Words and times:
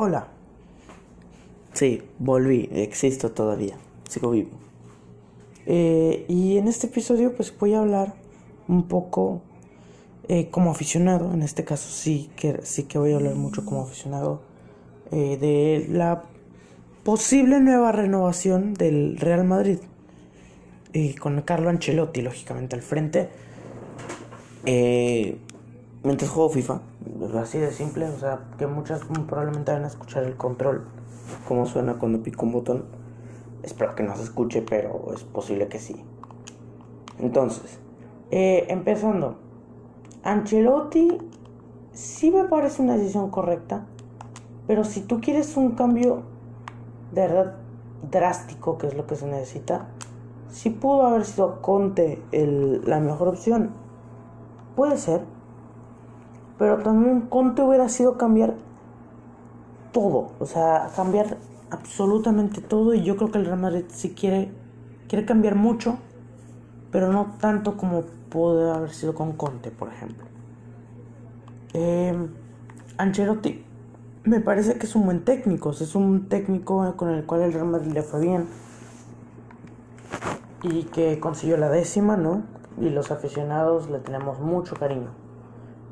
Hola. 0.00 0.28
Sí, 1.72 2.00
volví, 2.20 2.68
existo 2.70 3.32
todavía, 3.32 3.74
sigo 4.08 4.30
vivo. 4.30 4.50
Eh, 5.66 6.24
y 6.28 6.56
en 6.56 6.68
este 6.68 6.86
episodio 6.86 7.34
pues 7.34 7.52
voy 7.58 7.74
a 7.74 7.80
hablar 7.80 8.14
un 8.68 8.84
poco 8.84 9.42
eh, 10.28 10.50
como 10.50 10.70
aficionado, 10.70 11.34
en 11.34 11.42
este 11.42 11.64
caso 11.64 11.90
sí 11.90 12.30
que, 12.36 12.60
sí 12.62 12.84
que 12.84 12.96
voy 12.96 13.10
a 13.10 13.16
hablar 13.16 13.34
mucho 13.34 13.64
como 13.64 13.82
aficionado 13.82 14.40
eh, 15.10 15.36
de 15.36 15.88
la 15.90 16.22
posible 17.02 17.58
nueva 17.58 17.90
renovación 17.90 18.74
del 18.74 19.16
Real 19.18 19.42
Madrid. 19.42 19.80
Y 20.92 21.14
con 21.14 21.42
Carlo 21.42 21.70
Ancelotti, 21.70 22.22
lógicamente, 22.22 22.76
al 22.76 22.82
frente. 22.82 23.30
Mientras 26.02 26.30
juego 26.30 26.50
FIFA, 26.50 26.80
así 27.40 27.58
de 27.58 27.72
simple, 27.72 28.08
o 28.08 28.18
sea, 28.18 28.40
que 28.58 28.66
muchas 28.66 29.02
probablemente 29.26 29.72
van 29.72 29.84
a 29.84 29.88
escuchar 29.88 30.24
el 30.24 30.36
control, 30.36 30.86
como 31.46 31.66
suena 31.66 31.94
cuando 31.94 32.22
pico 32.22 32.46
un 32.46 32.52
botón. 32.52 32.84
Espero 33.62 33.94
que 33.94 34.02
no 34.02 34.16
se 34.16 34.22
escuche, 34.22 34.62
pero 34.62 35.12
es 35.12 35.24
posible 35.24 35.68
que 35.68 35.78
sí. 35.78 35.96
Entonces, 37.18 37.80
eh, 38.30 38.66
empezando, 38.68 39.36
Ancelotti 40.22 41.18
sí 41.92 42.30
me 42.30 42.44
parece 42.44 42.82
una 42.82 42.96
decisión 42.96 43.30
correcta, 43.30 43.86
pero 44.66 44.84
si 44.84 45.00
tú 45.00 45.20
quieres 45.20 45.56
un 45.56 45.72
cambio 45.72 46.22
de 47.12 47.22
verdad 47.22 47.56
drástico, 48.10 48.78
que 48.78 48.86
es 48.86 48.94
lo 48.94 49.06
que 49.06 49.16
se 49.16 49.26
necesita, 49.26 49.88
sí 50.50 50.70
pudo 50.70 51.06
haber 51.06 51.24
sido 51.24 51.60
Conte 51.60 52.22
la 52.32 53.00
mejor 53.00 53.28
opción. 53.28 53.70
Puede 54.76 54.96
ser, 54.96 55.22
pero 56.58 56.78
también 56.78 57.22
Conte 57.22 57.62
hubiera 57.62 57.88
sido 57.88 58.18
cambiar 58.18 58.54
todo, 59.92 60.32
o 60.38 60.46
sea, 60.46 60.90
cambiar 60.94 61.38
absolutamente 61.70 62.60
todo 62.60 62.94
y 62.94 63.02
yo 63.02 63.16
creo 63.16 63.30
que 63.30 63.38
el 63.38 63.46
Real 63.46 63.60
Madrid 63.60 63.84
sí 63.88 64.14
quiere, 64.14 64.50
quiere 65.08 65.24
cambiar 65.24 65.54
mucho, 65.54 65.98
pero 66.90 67.12
no 67.12 67.36
tanto 67.40 67.76
como 67.76 68.02
puede 68.30 68.70
haber 68.70 68.90
sido 68.90 69.14
con 69.14 69.32
Conte, 69.32 69.70
por 69.70 69.88
ejemplo. 69.88 70.24
Eh, 71.74 72.28
Ancelotti 72.96 73.64
me 74.24 74.40
parece 74.40 74.78
que 74.78 74.86
es 74.86 74.94
un 74.94 75.04
buen 75.04 75.24
técnico, 75.24 75.70
es 75.70 75.94
un 75.94 76.28
técnico 76.28 76.94
con 76.96 77.10
el 77.10 77.24
cual 77.24 77.42
el 77.42 77.52
Real 77.52 77.66
Madrid 77.66 77.92
le 77.92 78.02
fue 78.02 78.20
bien 78.20 78.46
y 80.62 80.84
que 80.84 81.20
consiguió 81.20 81.56
la 81.56 81.68
décima, 81.68 82.16
¿no? 82.16 82.42
Y 82.80 82.90
los 82.90 83.10
aficionados 83.10 83.88
le 83.90 83.98
tenemos 84.00 84.40
mucho 84.40 84.74
cariño. 84.76 85.10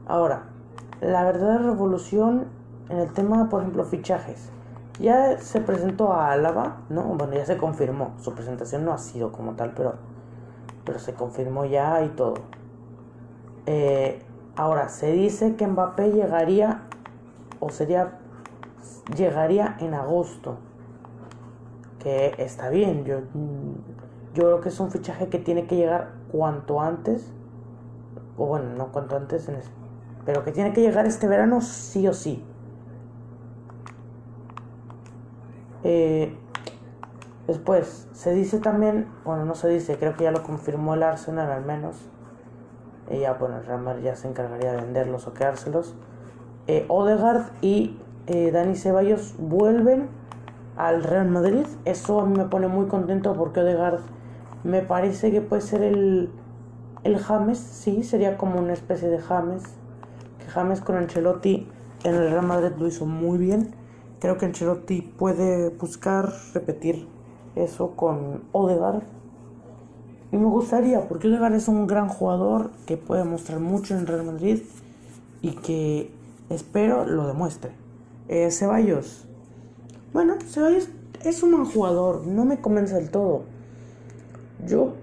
Ahora, 0.06 0.51
la 1.00 1.25
verdadera 1.25 1.58
revolución 1.58 2.47
en 2.89 2.98
el 2.98 3.12
tema, 3.12 3.48
por 3.48 3.62
ejemplo, 3.62 3.84
fichajes. 3.84 4.50
Ya 5.00 5.39
se 5.39 5.61
presentó 5.61 6.12
a 6.12 6.33
Álava, 6.33 6.78
¿no? 6.89 7.02
Bueno, 7.02 7.34
ya 7.34 7.44
se 7.44 7.58
confirmó. 7.58 8.14
Su 8.19 8.34
presentación 8.34 8.84
no 8.84 8.92
ha 8.92 8.98
sido 8.98 9.30
como 9.30 9.52
tal, 9.52 9.72
pero, 9.74 9.94
pero 10.84 10.98
se 10.98 11.12
confirmó 11.14 11.64
ya 11.67 12.02
y 12.02 12.08
todo. 12.11 12.34
Eh, 13.67 14.22
ahora, 14.56 14.89
se 14.89 15.12
dice 15.12 15.56
que 15.56 15.67
Mbappé 15.67 16.12
llegaría, 16.12 16.83
o 17.61 17.69
sería, 17.69 18.19
llegaría 19.14 19.77
en 19.80 19.92
agosto. 19.92 20.56
Que 21.98 22.34
está 22.39 22.70
bien, 22.70 23.05
yo, 23.05 23.19
yo 24.34 24.44
creo 24.44 24.61
que 24.61 24.70
es 24.70 24.80
un 24.80 24.91
fichaje 24.91 25.28
que 25.28 25.39
tiene 25.39 25.67
que 25.67 25.77
llegar 25.77 26.12
cuanto 26.33 26.80
antes. 26.80 27.30
O 28.39 28.47
bueno, 28.47 28.70
no 28.77 28.92
cuanto 28.92 29.17
antes 29.17 29.48
en, 29.48 29.56
pero 30.27 30.44
que 30.44 30.50
tiene 30.50 30.72
que 30.72 30.82
llegar 30.82 31.06
este 31.06 31.28
verano 31.28 31.60
sí 31.60 32.06
o 32.08 32.12
sí. 32.12 32.44
Eh, 35.84 36.36
después, 37.46 38.08
se 38.12 38.34
dice 38.34 38.58
también, 38.58 39.06
bueno, 39.24 39.44
no 39.44 39.55
se 39.55 39.68
dice, 39.68 39.96
creo 39.98 40.16
que 40.16 40.24
ya 40.24 40.33
lo 40.33 40.42
confirmó 40.42 40.95
el 40.95 41.05
Arsenal 41.05 41.51
al 41.52 41.64
menos. 41.64 41.96
Y 43.08 43.20
ya, 43.20 43.34
bueno, 43.34 43.58
el 43.58 43.67
Real 43.67 43.80
Madrid 43.83 44.02
ya 44.02 44.17
se 44.17 44.27
encargaría 44.27 44.73
de 44.73 44.80
venderlos 44.83 45.28
o 45.28 45.33
quedárselos. 45.33 45.95
Eh, 46.67 46.84
Odegaard 46.89 47.52
y 47.61 47.96
eh, 48.27 48.51
Dani 48.51 48.74
Ceballos 48.74 49.36
vuelven 49.39 50.08
al 50.77 51.05
Real 51.05 51.28
Madrid. 51.28 51.67
Eso 51.84 52.20
a 52.20 52.27
mí 52.27 52.36
me 52.36 52.46
pone 52.46 52.67
muy 52.67 52.86
contento 52.86 53.33
porque 53.34 53.61
Odegaard 53.61 54.01
me 54.64 54.83
parece 54.83 55.30
que 55.30 55.40
puede 55.40 55.62
ser 55.62 55.83
el, 55.84 56.33
el 57.05 57.18
James, 57.18 57.58
sí, 57.58 58.02
sería 58.02 58.36
como 58.36 58.58
una 58.58 58.72
especie 58.72 59.08
de 59.08 59.20
James 59.20 59.62
James 60.56 60.80
con 60.80 60.96
Ancelotti 60.96 61.68
en 62.02 62.14
el 62.14 62.30
Real 62.30 62.46
Madrid 62.46 62.70
lo 62.78 62.89
hizo 62.89 63.05
muy 63.05 63.36
bien. 63.36 63.74
Creo 64.20 64.39
que 64.39 64.46
Ancelotti 64.46 65.02
puede 65.02 65.68
buscar 65.68 66.33
repetir 66.55 67.06
eso 67.55 67.90
con 67.90 68.44
Odegaard. 68.52 69.02
Y 70.33 70.39
me 70.39 70.46
gustaría, 70.46 71.06
porque 71.08 71.28
Odegaard 71.28 71.55
es 71.55 71.68
un 71.68 71.86
gran 71.86 72.08
jugador 72.08 72.70
que 72.86 72.96
puede 72.96 73.24
mostrar 73.24 73.61
mucho 73.61 73.95
en 73.95 74.06
Real 74.06 74.24
Madrid 74.24 74.62
y 75.42 75.50
que 75.56 76.11
espero 76.48 77.05
lo 77.05 77.27
demuestre. 77.27 77.72
Eh, 78.28 78.50
Ceballos. 78.50 79.27
Bueno, 80.14 80.36
Ceballos 80.40 80.89
es 81.22 81.42
un 81.42 81.52
buen 81.52 81.66
jugador, 81.66 82.27
no 82.27 82.46
me 82.46 82.62
convence 82.62 82.95
del 82.95 83.11
todo. 83.11 83.42
Yo 84.66 84.95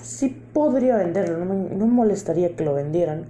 sí 0.00 0.28
podría 0.52 0.96
venderlo, 0.96 1.44
no 1.44 1.54
me, 1.54 1.74
no 1.74 1.86
me 1.86 1.92
molestaría 1.92 2.54
que 2.54 2.64
lo 2.64 2.72
vendieran 2.72 3.26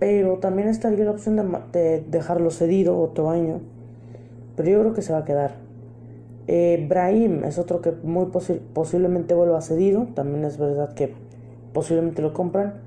pero 0.00 0.38
también 0.38 0.66
estaría 0.66 1.04
la 1.04 1.10
opción 1.10 1.36
de, 1.72 2.02
dejarlo 2.08 2.50
cedido 2.50 2.98
otro 2.98 3.30
año. 3.30 3.60
Pero 4.56 4.70
yo 4.70 4.80
creo 4.80 4.94
que 4.94 5.02
se 5.02 5.12
va 5.12 5.20
a 5.20 5.24
quedar. 5.24 5.56
Eh, 6.48 6.84
Brahim 6.88 7.44
es 7.44 7.58
otro 7.58 7.82
que 7.82 7.92
muy 8.02 8.26
posiblemente 8.72 9.34
vuelva 9.34 9.60
cedido. 9.60 10.08
También 10.14 10.44
es 10.46 10.56
verdad 10.56 10.94
que 10.94 11.14
posiblemente 11.74 12.22
lo 12.22 12.32
compran. 12.32 12.80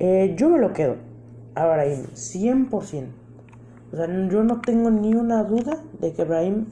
Eh, 0.00 0.34
yo 0.36 0.50
me 0.50 0.58
lo 0.58 0.72
quedo 0.72 0.96
a 1.54 1.64
Brahim, 1.66 2.02
100%. 2.14 3.06
O 3.92 3.96
sea, 3.96 4.06
yo 4.28 4.42
no 4.42 4.60
tengo 4.60 4.90
ni 4.90 5.14
una 5.14 5.44
duda 5.44 5.80
de 6.00 6.12
que 6.12 6.24
Brahim. 6.24 6.66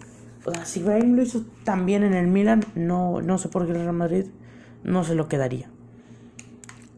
O 0.45 0.51
sea, 0.53 0.65
si 0.65 0.83
Brahim 0.83 1.15
lo 1.15 1.23
hizo 1.23 1.45
también 1.65 2.03
en 2.03 2.15
el 2.15 2.27
Milan, 2.27 2.65
no, 2.75 3.23
no 3.23 3.39
sé 3.39 3.49
por 3.49 3.67
qué 3.67 3.73
el 3.73 3.79
Real 3.79 3.93
Madrid 3.93 4.27
no 4.83 5.05
se 5.05 5.15
lo 5.15 5.29
quedaría. 5.29 5.71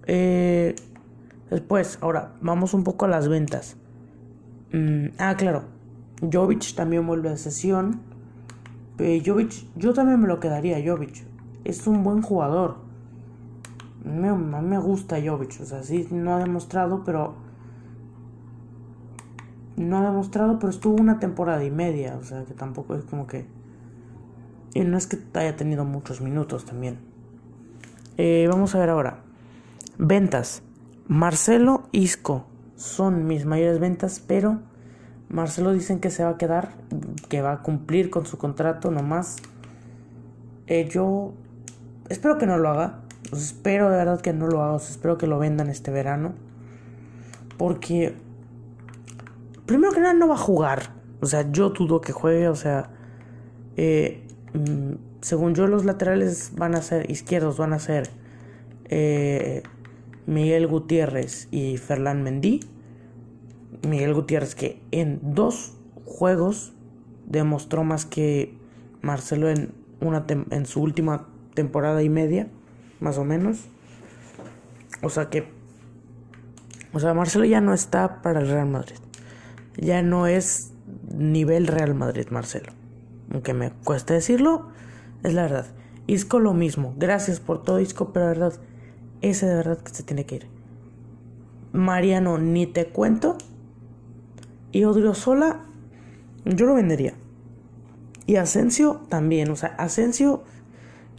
Eh, 0.07 0.75
Después, 1.51 1.99
ahora, 2.03 2.35
vamos 2.41 2.75
un 2.75 2.85
poco 2.85 3.07
a 3.07 3.09
las 3.09 3.29
ventas. 3.29 3.77
Mm, 4.73 5.09
ah, 5.19 5.35
claro. 5.37 5.65
Jovic 6.21 6.75
también 6.75 7.07
vuelve 7.07 7.31
a 7.31 7.37
sesión. 7.37 8.01
Eh, 8.99 9.23
Jovic, 9.25 9.67
yo 9.77 9.95
también 9.95 10.21
me 10.21 10.29
lo 10.29 10.41
quedaría, 10.41 10.79
Jovic. 10.85 11.25
Es 11.65 11.87
un 11.87 12.05
buen 12.05 12.23
jugador. 12.23 12.77
Me, 14.05 14.33
me 14.33 14.79
gusta 14.79 15.17
Jovic. 15.25 15.61
O 15.61 15.65
sea, 15.65 15.83
sí, 15.83 16.07
no 16.11 16.35
ha 16.35 16.39
demostrado, 16.39 17.03
pero... 17.05 17.35
No 19.77 19.99
ha 19.99 20.03
demostrado, 20.03 20.59
pero 20.59 20.71
estuvo 20.71 20.97
una 20.97 21.19
temporada 21.19 21.65
y 21.65 21.71
media. 21.71 22.17
O 22.21 22.25
sea, 22.25 22.45
que 22.45 22.55
tampoco 22.55 22.95
es 22.95 23.05
como 23.05 23.27
que... 23.27 23.47
Y 24.75 24.81
no 24.81 24.99
es 24.99 25.07
que 25.07 25.19
haya 25.35 25.57
tenido 25.57 25.85
muchos 25.85 26.21
minutos 26.21 26.67
también. 26.67 26.99
Eh, 28.19 28.47
vamos 28.51 28.75
a 28.75 28.81
ver 28.81 28.91
ahora. 28.91 29.21
Ventas. 29.97 30.63
Marcelo 31.09 31.89
Isco 31.91 32.45
son 32.77 33.27
mis 33.27 33.47
mayores 33.47 33.81
ventas, 33.81 34.23
pero 34.27 34.61
Marcelo 35.31 35.73
dicen 35.73 36.01
que 36.01 36.11
se 36.11 36.23
va 36.23 36.31
a 36.31 36.37
quedar, 36.37 36.75
que 37.31 37.41
va 37.41 37.53
a 37.53 37.63
cumplir 37.63 38.11
con 38.11 38.27
su 38.27 38.37
contrato 38.37 38.91
nomás. 38.91 39.37
Eh, 40.67 40.87
yo 40.87 41.33
espero 42.11 42.37
que 42.37 42.45
no 42.45 42.59
lo 42.59 42.69
haga. 42.69 43.01
espero 43.33 43.89
de 43.89 43.97
verdad 43.97 44.21
que 44.21 44.35
no 44.35 44.49
lo 44.49 44.63
haga. 44.63 44.77
espero 44.77 45.17
que 45.17 45.27
lo 45.27 45.39
vendan 45.39 45.71
este 45.71 45.91
verano. 45.91 46.35
Porque, 47.57 48.15
primero 49.65 49.93
que 49.93 50.01
nada, 50.01 50.13
no 50.13 50.29
va 50.29 50.35
a 50.35 50.39
jugar. 50.39 50.93
O 51.21 51.27
sea, 51.27 51.51
yo 51.51 51.71
dudo 51.71 52.03
que 52.03 52.13
juegue. 52.13 52.49
O 52.49 52.55
sea, 52.55 52.91
eh, 53.77 54.27
mm, 54.53 55.23
según 55.23 55.55
yo, 55.55 55.67
los 55.69 55.87
laterales 55.87 56.53
van 56.55 56.75
a 56.75 56.83
ser 56.83 57.11
izquierdos, 57.11 57.57
van 57.57 57.73
a 57.73 57.79
ser. 57.79 58.11
Eh, 58.91 59.63
Miguel 60.29 60.67
Gutiérrez 60.67 61.49
y 61.51 61.79
Ferland 61.79 62.23
Mendy. 62.23 62.61
Miguel 63.89 64.13
Gutiérrez 64.13 64.55
que 64.55 64.79
en 64.91 65.21
dos 65.23 65.73
juegos 66.05 66.75
demostró 67.27 67.83
más 67.83 68.05
que 68.05 68.55
Marcelo 69.01 69.49
en, 69.49 69.73
una 70.01 70.27
en 70.29 70.67
su 70.67 70.83
última 70.83 71.29
temporada 71.55 72.03
y 72.03 72.11
media, 72.11 72.47
más 73.01 73.17
o 73.17 73.25
menos. 73.25 73.69
O 75.03 75.09
sea 75.09 75.31
que, 75.31 75.49
o 76.93 77.01
sea, 77.01 77.15
Marcelo 77.15 77.47
ya 77.47 77.63
no 77.63 77.73
está 77.73 78.21
para 78.21 78.41
el 78.41 78.49
Real 78.49 78.69
Madrid. 78.69 78.99
Ya 79.79 80.03
no 80.03 80.27
es 80.27 80.75
nivel 81.11 81.67
Real 81.67 81.95
Madrid, 81.95 82.27
Marcelo. 82.31 82.73
Aunque 83.33 83.55
me 83.55 83.71
cueste 83.71 84.13
decirlo, 84.13 84.69
es 85.23 85.33
la 85.33 85.43
verdad. 85.43 85.67
Isco 86.07 86.39
lo 86.39 86.53
mismo. 86.53 86.95
Gracias 86.99 87.41
por 87.41 87.63
todo, 87.63 87.81
Isco, 87.81 88.13
pero 88.13 88.27
la 88.27 88.33
verdad, 88.33 88.61
ese 89.21 89.47
de 89.47 89.55
verdad 89.55 89.79
que 89.79 89.95
se 89.95 90.03
tiene 90.03 90.27
que 90.27 90.37
ir. 90.37 90.49
Mariano, 91.73 92.39
ni 92.39 92.67
te 92.67 92.87
cuento. 92.87 93.37
Y 94.73 94.85
Odriozola, 94.85 95.65
Yo 96.45 96.67
lo 96.67 96.75
vendería. 96.75 97.15
Y 98.27 98.37
Asensio 98.37 99.03
también. 99.09 99.51
O 99.51 99.57
sea, 99.57 99.75
Asensio 99.79 100.45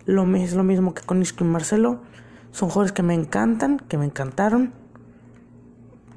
lo, 0.06 0.24
es 0.36 0.54
lo 0.54 0.64
mismo 0.64 0.94
que 0.94 1.02
con 1.04 1.22
Isco 1.22 1.44
y 1.44 1.48
Marcelo. 1.48 2.02
Son 2.52 2.70
jugadores 2.70 2.92
que 2.92 3.04
me 3.04 3.14
encantan, 3.14 3.80
que 3.80 3.98
me 3.98 4.06
encantaron. 4.06 4.74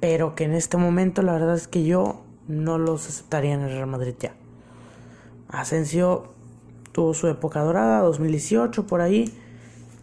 Pero 0.01 0.35
que 0.35 0.45
en 0.45 0.53
este 0.53 0.77
momento 0.77 1.23
la 1.23 1.33
verdad 1.33 1.55
es 1.55 1.69
que 1.69 1.85
yo 1.85 2.23
no 2.49 2.79
los 2.79 3.09
aceptaría 3.09 3.55
en 3.55 3.61
el 3.61 3.71
Real 3.71 3.87
Madrid 3.87 4.15
ya. 4.19 4.35
Asensio 5.49 6.33
tuvo 6.93 7.15
su 7.15 7.29
época 7.29 7.61
dorada, 7.61 8.01
2018 8.01 8.87
por 8.87 9.01
ahí, 9.01 9.33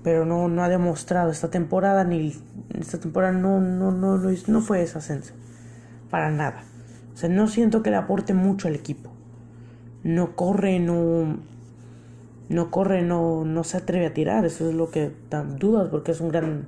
pero 0.03 0.25
no, 0.25 0.47
no 0.47 0.63
ha 0.63 0.69
demostrado 0.69 1.31
esta 1.31 1.49
temporada 1.49 2.03
ni 2.03 2.35
esta 2.77 2.99
temporada 2.99 3.33
no 3.33 3.59
no 3.59 3.91
no 3.91 4.17
no, 4.17 4.31
no 4.47 4.61
fue 4.61 4.81
esa 4.81 4.99
Asensio 4.99 5.35
para 6.09 6.31
nada. 6.31 6.63
O 7.13 7.17
sea, 7.17 7.29
no 7.29 7.47
siento 7.47 7.83
que 7.83 7.89
le 7.89 7.97
aporte 7.97 8.33
mucho 8.33 8.67
al 8.67 8.75
equipo. 8.75 9.11
No 10.03 10.35
corre, 10.35 10.79
no 10.79 11.37
no 12.47 12.71
corre, 12.71 13.01
no 13.03 13.45
no 13.45 13.63
se 13.63 13.77
atreve 13.77 14.07
a 14.07 14.13
tirar, 14.13 14.45
eso 14.45 14.69
es 14.69 14.75
lo 14.75 14.89
que 14.89 15.11
da 15.29 15.43
dudas 15.43 15.89
porque 15.89 16.11
es 16.11 16.21
un 16.21 16.29
gran 16.29 16.67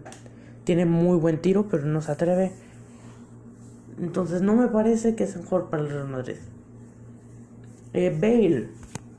tiene 0.63 0.85
muy 0.85 1.17
buen 1.17 1.41
tiro, 1.41 1.67
pero 1.69 1.85
no 1.85 2.01
se 2.01 2.11
atreve. 2.11 2.51
Entonces 3.99 4.41
no 4.41 4.55
me 4.55 4.67
parece 4.67 5.15
que 5.15 5.23
es 5.23 5.35
mejor 5.35 5.69
para 5.69 5.83
el 5.83 5.89
Real 5.89 6.07
Madrid. 6.07 6.35
Eh, 7.93 8.09
Bale. 8.09 8.69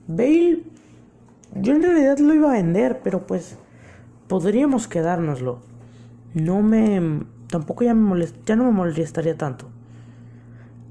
Bale, 0.07 0.63
yo 1.55 1.75
en 1.75 1.83
realidad 1.83 2.19
lo 2.19 2.35
iba 2.35 2.51
a 2.51 2.55
vender, 2.55 3.01
pero 3.03 3.27
pues 3.27 3.57
podríamos 4.29 4.89
quedárnoslo. 4.89 5.61
No 6.35 6.63
me. 6.63 7.25
Tampoco 7.49 7.85
ya, 7.85 7.95
me 7.95 8.01
molest, 8.03 8.37
ya 8.47 8.57
no 8.57 8.65
me 8.65 8.73
molestaría 8.73 9.37
tanto. 9.37 9.69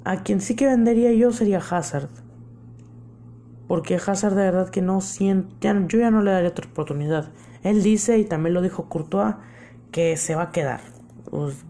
A 0.04 0.24
quien 0.24 0.42
sí 0.42 0.56
que 0.56 0.66
vendería 0.66 1.12
yo 1.13 1.31
sería 1.31 1.60
Hazard. 1.60 2.10
Porque 3.68 3.95
Hazard 3.95 4.36
de 4.36 4.44
verdad 4.44 4.69
que 4.69 4.81
no 4.81 5.01
siento. 5.01 5.56
yo 5.62 6.00
ya 6.00 6.12
no 6.12 6.22
le 6.22 6.31
daría 6.31 6.50
otra 6.50 6.69
oportunidad. 6.69 7.30
Él 7.63 7.83
dice, 7.83 8.18
y 8.18 8.25
también 8.25 8.54
lo 8.54 8.62
dijo 8.62 8.89
Courtois, 8.89 9.36
que 9.92 10.18
se 10.18 10.36
va 10.36 10.44
a 10.44 10.51
quedar. 10.51 10.81
Pues, 11.30 11.63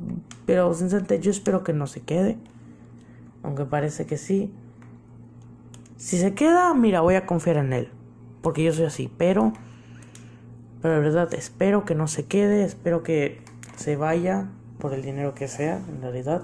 pero 0.46 0.74
sinceramente 0.74 1.20
yo 1.20 1.32
espero 1.32 1.64
que 1.64 1.74
no 1.74 1.88
se 1.88 2.02
quede. 2.02 2.38
Aunque 3.44 3.66
parece 3.66 4.06
que 4.06 4.18
sí. 4.18 4.52
Si 5.98 6.18
se 6.18 6.34
queda, 6.34 6.74
mira, 6.74 7.02
voy 7.02 7.16
a 7.16 7.26
confiar 7.26 7.58
en 7.58 7.74
él. 7.74 7.90
Porque 8.42 8.64
yo 8.64 8.74
soy 8.74 8.86
así. 8.86 9.12
Pero, 9.18 9.54
pero 10.82 10.96
la 10.96 11.00
verdad, 11.00 11.34
espero 11.34 11.86
que 11.86 11.96
no 11.96 12.08
se 12.08 12.26
quede. 12.26 12.64
Espero 12.64 13.04
que 13.04 13.42
se 13.76 13.96
vaya 13.96 14.50
por 14.80 14.94
el 14.94 15.02
dinero 15.02 15.34
que 15.34 15.48
sea, 15.48 15.78
en 15.78 16.02
realidad. 16.02 16.44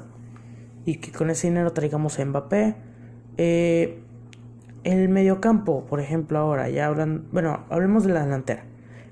Y 0.86 0.98
que 0.98 1.12
con 1.12 1.30
ese 1.30 1.48
dinero 1.48 1.74
traigamos 1.74 2.20
a 2.20 2.26
Mbappé. 2.26 2.76
Eh, 3.38 4.04
el 4.84 5.10
mediocampo, 5.10 5.86
por 5.86 6.00
ejemplo, 6.00 6.38
ahora 6.38 6.70
ya 6.70 6.88
hablan. 6.88 7.28
Bueno, 7.32 7.66
hablemos 7.70 8.04
de 8.06 8.14
la 8.14 8.24
delantera. 8.24 8.64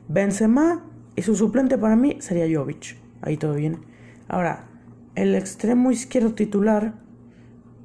Benzema 0.08 0.86
y 1.16 1.24
su 1.24 1.36
suplente 1.36 1.78
para 1.78 1.96
mí 1.96 2.18
sería 2.20 2.46
Jovic. 2.48 2.98
Ahí 3.22 3.38
todo 3.38 3.54
bien. 3.54 3.80
Ahora, 4.28 4.68
el 5.16 5.36
extremo 5.36 5.92
izquierdo 5.92 6.34
titular 6.34 6.94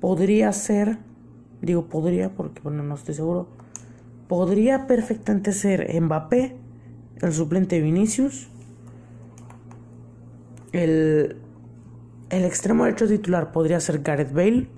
podría 0.01 0.53
ser 0.53 0.99
digo 1.63 1.87
podría 1.87 2.31
porque 2.31 2.61
bueno, 2.63 2.83
no 2.83 2.95
estoy 2.95 3.15
seguro, 3.15 3.49
podría 4.29 4.87
perfectamente 4.87 5.53
ser 5.53 5.89
Mbappé, 6.01 6.57
el 7.23 7.33
suplente 7.33 7.81
Vinicius, 7.81 8.49
el, 10.73 11.37
el 12.31 12.45
extremo 12.45 12.85
derecho 12.85 13.09
titular 13.09 13.53
podría 13.53 13.81
ser 13.81 14.03
Gareth 14.03 14.33
Bale 14.33 14.69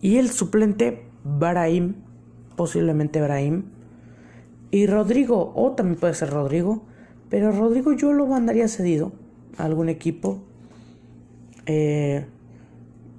y 0.00 0.16
el 0.16 0.30
suplente 0.30 1.06
Brahim, 1.24 1.94
posiblemente 2.56 3.20
Brahim, 3.20 3.64
y 4.70 4.86
Rodrigo, 4.86 5.52
o 5.54 5.72
también 5.72 5.98
puede 5.98 6.14
ser 6.14 6.30
Rodrigo, 6.30 6.84
pero 7.28 7.52
Rodrigo 7.52 7.92
yo 7.92 8.12
lo 8.12 8.26
mandaría 8.26 8.68
cedido 8.68 9.12
a 9.58 9.64
algún 9.64 9.88
equipo. 9.88 10.42
Eh, 11.66 12.26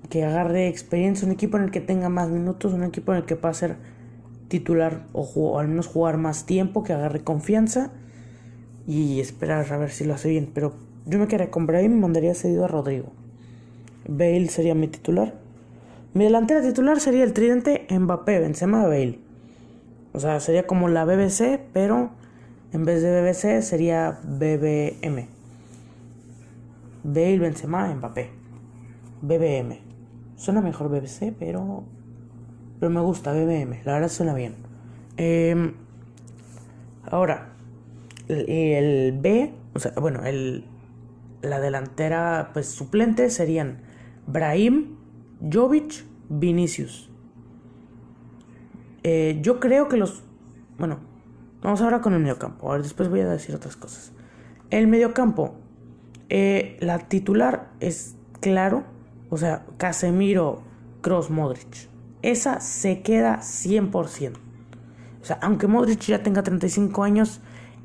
que 0.09 0.23
agarre 0.23 0.67
experiencia, 0.67 1.25
un 1.25 1.33
equipo 1.33 1.57
en 1.57 1.63
el 1.63 1.71
que 1.71 1.81
tenga 1.81 2.09
más 2.09 2.29
minutos, 2.29 2.73
un 2.73 2.83
equipo 2.83 3.11
en 3.11 3.19
el 3.19 3.25
que 3.25 3.35
pueda 3.35 3.53
ser 3.53 3.75
titular 4.47 5.05
o, 5.13 5.59
al 5.59 5.67
menos 5.67 5.87
jugar 5.87 6.17
más 6.17 6.45
tiempo, 6.45 6.83
que 6.83 6.93
agarre 6.93 7.23
confianza 7.23 7.91
y 8.87 9.19
esperar 9.19 9.71
a 9.71 9.77
ver 9.77 9.91
si 9.91 10.05
lo 10.05 10.13
hace 10.13 10.29
bien. 10.29 10.49
Pero 10.53 10.73
yo 11.05 11.19
me 11.19 11.27
quedaría 11.27 11.51
con 11.51 11.65
Brahim 11.67 11.93
y 11.93 11.99
mandaría 11.99 12.33
cedido 12.33 12.65
a 12.65 12.67
Rodrigo. 12.67 13.11
Bale 14.07 14.47
sería 14.47 14.75
mi 14.75 14.87
titular. 14.87 15.35
Mi 16.13 16.23
delantera 16.23 16.61
titular 16.61 16.99
sería 16.99 17.23
el 17.23 17.33
tridente 17.33 17.85
Mbappé, 17.89 18.39
Benzema, 18.39 18.83
Bale. 18.87 19.19
O 20.13 20.19
sea, 20.19 20.39
sería 20.39 20.65
como 20.65 20.87
la 20.87 21.05
BBC, 21.05 21.59
pero 21.73 22.09
en 22.73 22.85
vez 22.85 23.01
de 23.01 23.21
BBC 23.21 23.61
sería 23.61 24.19
BBM. 24.23 25.27
Bale, 27.03 27.39
Benzema, 27.39 27.93
Mbappé. 27.93 28.31
BBM. 29.21 29.79
Suena 30.35 30.61
mejor 30.61 30.89
BBC, 30.89 31.33
pero. 31.37 31.83
Pero 32.79 32.89
me 32.89 33.01
gusta 33.01 33.33
BBM, 33.33 33.81
la 33.85 33.93
verdad 33.93 34.09
suena 34.09 34.33
bien. 34.33 34.55
Em, 35.17 35.73
ahora, 37.03 37.53
el, 38.27 39.17
B, 39.19 39.53
o 39.73 39.79
sea, 39.79 39.93
bueno, 39.97 40.25
el, 40.25 40.65
la 41.41 41.59
delantera, 41.59 42.51
pues 42.53 42.67
suplente 42.67 43.29
serían 43.29 43.81
Brahim, 44.27 44.97
Jovic, 45.51 46.05
Vinicius. 46.29 47.09
Eh, 49.03 49.39
yo 49.41 49.59
creo 49.59 49.87
que 49.87 49.97
los. 49.97 50.23
Bueno, 50.77 50.99
vamos 51.61 51.81
ahora 51.81 52.01
con 52.01 52.13
el 52.13 52.19
mediocampo. 52.19 52.67
Ahora 52.69 52.83
después 52.83 53.09
voy 53.09 53.21
a 53.21 53.29
decir 53.29 53.55
otras 53.55 53.75
cosas. 53.75 54.11
El 54.69 54.87
mediocampo, 54.87 55.55
eh, 56.29 56.77
la 56.81 56.99
titular 56.99 57.69
es 57.79 58.15
claro 58.41 58.97
o 59.29 59.37
sea, 59.37 59.65
Casemiro, 59.77 60.63
Cross, 61.01 61.29
Modric. 61.29 61.89
Esa 62.21 62.59
se 62.59 63.01
queda 63.01 63.39
100%. 63.39 64.33
O 65.21 65.25
sea, 65.25 65.37
aunque 65.41 65.67
Modric 65.67 66.01
ya 66.01 66.23
tenga 66.23 66.43
35 66.43 67.03
años, 67.03 67.41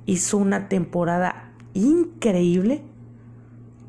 hizo 0.06 0.38
una 0.38 0.68
temporada 0.68 1.52
increíble. 1.74 2.82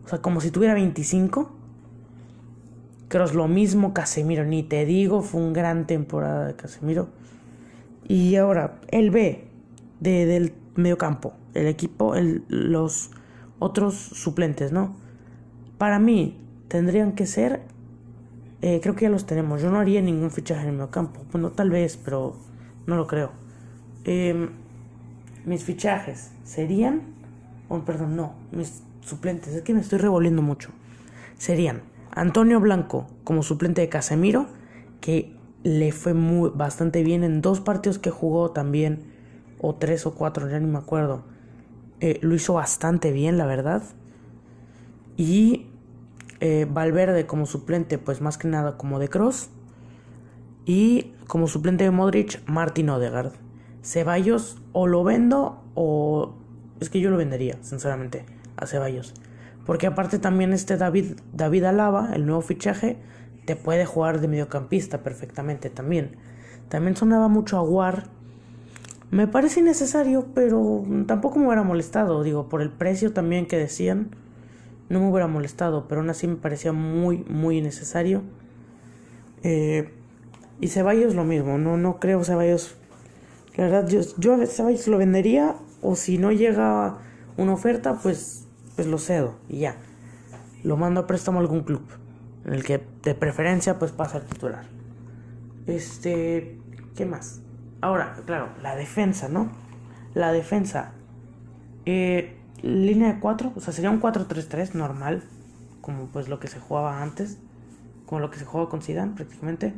O 0.05 0.09
sea, 0.09 0.21
como 0.21 0.41
si 0.41 0.51
tuviera 0.51 0.73
25. 0.73 1.51
Cross 3.07 3.35
lo 3.35 3.47
mismo, 3.47 3.93
Casemiro, 3.93 4.43
ni 4.43 4.63
te 4.63 4.85
digo, 4.85 5.21
fue 5.21 5.41
una 5.41 5.53
gran 5.53 5.85
temporada 5.85 6.47
de 6.47 6.55
Casemiro. 6.55 7.09
Y 8.07 8.35
ahora, 8.35 8.79
el 8.89 9.12
B 9.12 9.45
de, 10.00 10.25
del 10.25 10.53
mediocampo, 10.75 11.33
el 11.53 11.67
equipo, 11.67 12.15
el, 12.15 12.43
los 12.47 13.12
otros 13.59 13.95
suplentes, 13.95 14.71
¿no? 14.71 14.95
Para 15.77 16.00
mí, 16.00 16.39
tendrían 16.67 17.13
que 17.13 17.27
ser, 17.27 17.62
eh, 18.65 18.79
creo 18.82 18.96
que 18.96 19.03
ya 19.03 19.10
los 19.10 19.25
tenemos. 19.25 19.62
Yo 19.62 19.70
no 19.70 19.77
haría 19.77 20.01
ningún 20.01 20.32
fichaje 20.32 20.70
en 20.70 20.79
el 20.79 20.89
campo. 20.89 21.25
Bueno, 21.34 21.51
tal 21.51 21.70
vez, 21.70 21.98
pero 21.98 22.38
no 22.88 22.96
lo 22.96 23.08
creo. 23.08 23.32
Em, 24.05 24.51
mis 25.43 25.65
fichajes 25.65 26.32
serían, 26.46 27.01
oh, 27.67 27.79
perdón, 27.79 28.15
no, 28.15 28.36
mis 28.53 28.82
suplentes, 29.01 29.53
es 29.53 29.63
que 29.63 29.74
me 29.74 29.82
estoy 29.82 30.00
revolviendo 30.00 30.41
mucho. 30.41 30.70
Serían 31.38 31.82
Antonio 32.12 32.62
Blanco 32.62 33.08
como 33.25 33.43
suplente 33.43 33.82
de 33.82 33.89
Casemiro, 33.89 34.48
que 35.01 35.36
le 35.63 35.91
fue 35.91 36.13
muy, 36.13 36.50
bastante 36.55 37.03
bien 37.03 37.25
en 37.25 37.41
dos 37.41 37.60
partidos 37.60 38.00
que 38.00 38.12
jugó 38.12 38.51
también, 38.51 39.12
o 39.60 39.75
tres 39.75 40.05
o 40.05 40.15
cuatro, 40.15 40.50
ya 40.50 40.62
ni 40.62 40.67
me 40.67 40.77
acuerdo. 40.77 41.25
Eh, 42.00 42.17
lo 42.22 42.34
hizo 42.34 42.53
bastante 42.53 43.12
bien, 43.12 43.38
la 43.38 43.46
verdad. 43.46 43.84
Y 45.17 45.67
eh, 46.45 46.67
Valverde 46.69 47.25
como 47.25 47.45
suplente, 47.45 47.97
pues 47.97 48.19
más 48.19 48.38
que 48.38 48.50
nada 48.50 48.75
como 48.75 49.00
de 49.00 49.07
Cross. 49.07 49.50
Y 50.65 51.13
como 51.25 51.47
suplente 51.47 51.85
de 51.85 51.91
Modric, 51.91 52.41
Martin 52.50 52.89
Odegaard. 52.89 53.31
Ceballos 53.81 54.62
o 54.73 54.85
lo 54.85 55.05
vendo 55.05 55.63
o... 55.73 56.35
Es 56.81 56.89
que 56.89 57.00
yo 57.00 57.09
lo 57.09 57.15
vendería, 57.15 57.57
sinceramente, 57.62 58.25
a 58.57 58.67
Ceballos. 58.67 59.13
Porque 59.65 59.88
aparte 59.88 60.19
también 60.19 60.51
este 60.51 60.75
David, 60.75 61.13
David 61.31 61.63
Alaba, 61.63 62.09
el 62.13 62.25
nuevo 62.25 62.41
fichaje, 62.41 62.97
te 63.45 63.55
puede 63.55 63.85
jugar 63.85 64.19
de 64.19 64.27
mediocampista 64.27 65.01
perfectamente 65.01 65.69
también. 65.69 66.17
También 66.67 66.97
sonaba 66.97 67.29
mucho 67.29 67.55
a 67.55 67.62
War. 67.62 68.07
Me 69.12 69.27
parece 69.27 69.62
innecesario, 69.62 70.27
pero 70.35 70.83
tampoco 71.07 71.39
me 71.39 71.45
hubiera 71.45 71.63
molestado, 71.63 72.21
digo, 72.21 72.50
por 72.50 72.62
el 72.62 72.69
precio 72.69 73.13
también 73.13 73.45
que 73.45 73.55
decían 73.55 74.09
no 74.93 75.00
me 75.00 75.09
hubiera 75.09 75.27
molestado, 75.27 75.88
pero 75.88 76.01
aún 76.01 76.09
así 76.09 76.27
me 76.27 76.35
parecía 76.35 76.71
muy, 76.71 77.25
muy 77.27 77.57
innecesario. 77.57 78.21
Eh, 79.43 79.91
y 80.62 80.67
Ceballos 80.69 81.15
lo 81.15 81.25
mismo, 81.25 81.57
no, 81.57 81.75
no 81.77 82.00
creo 82.00 82.23
Ceballos. 82.23 82.75
La 83.57 83.65
verdad, 83.65 83.88
yo, 83.88 84.00
yo 84.17 84.35
a 84.35 84.45
Ceballos 84.45 84.88
lo 84.88 84.97
vendería, 84.97 85.55
o 85.81 85.95
si 85.95 86.17
no 86.17 86.31
llega 86.31 86.97
una 87.35 87.53
oferta, 87.53 88.00
pues, 88.01 88.47
pues 88.75 88.88
lo 88.88 88.97
cedo 88.97 89.35
y 89.50 89.59
ya. 89.59 89.75
Lo 90.63 90.77
mando 90.77 91.01
a 91.01 91.07
préstamo 91.07 91.39
a 91.39 91.41
algún 91.41 91.62
club, 91.62 91.83
en 92.45 92.53
el 92.53 92.63
que 92.63 92.81
de 93.03 93.15
preferencia 93.15 93.77
pues 93.79 93.91
pasa 93.91 94.19
el 94.19 94.23
titular. 94.23 94.63
Este, 95.67 96.57
¿qué 96.95 97.05
más? 97.05 97.41
Ahora, 97.81 98.15
claro, 98.25 98.50
la 98.62 98.75
defensa, 98.75 99.27
¿no? 99.27 99.51
La 100.13 100.31
defensa. 100.31 100.93
Eh, 101.85 102.38
línea 102.63 103.13
de 103.13 103.20
4, 103.20 103.53
o 103.55 103.60
sea, 103.60 103.74
sería 103.74 103.91
un 103.91 104.01
4-3-3 104.01 104.74
normal, 104.74 105.24
como 105.82 106.08
pues 106.08 106.29
lo 106.29 106.39
que 106.39 106.48
se 106.48 106.60
jugaba 106.60 107.03
antes, 107.03 107.38
como 108.05 108.22
lo 108.22 108.32
que 108.32 108.39
se 108.39 108.46
jugaba 108.46 108.70
con 108.70 108.82
Zidane 108.82 109.13
prácticamente. 109.13 109.74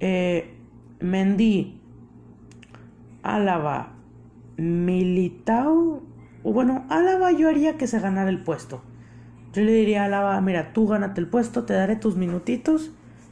Eh, 0.00 0.56
Mendy, 1.00 1.80
Álava, 3.22 3.92
Militao, 4.56 6.02
bueno, 6.44 6.84
Álava 6.88 7.32
yo 7.32 7.48
haría 7.48 7.76
que 7.76 7.86
se 7.86 8.00
ganara 8.00 8.30
el 8.30 8.42
puesto. 8.42 8.82
Yo 9.52 9.62
le 9.62 9.72
diría 9.72 10.02
a 10.02 10.06
Álava, 10.06 10.40
mira, 10.40 10.72
tú 10.72 10.86
gánate 10.86 11.20
el 11.20 11.28
puesto, 11.28 11.64
te 11.64 11.74
daré 11.74 11.96
tus 11.96 12.16
minutitos 12.16 12.90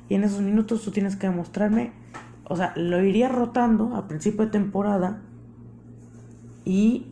y 0.08 0.16
en 0.16 0.24
esos 0.24 0.42
minutos 0.42 0.82
tú 0.82 0.90
tienes 0.90 1.16
que 1.16 1.28
demostrarme, 1.28 1.92
o 2.44 2.56
sea, 2.56 2.72
lo 2.76 3.02
iría 3.02 3.28
rotando 3.28 3.94
a 3.94 4.08
principio 4.08 4.44
de 4.44 4.50
temporada 4.50 5.22
y, 6.64 7.06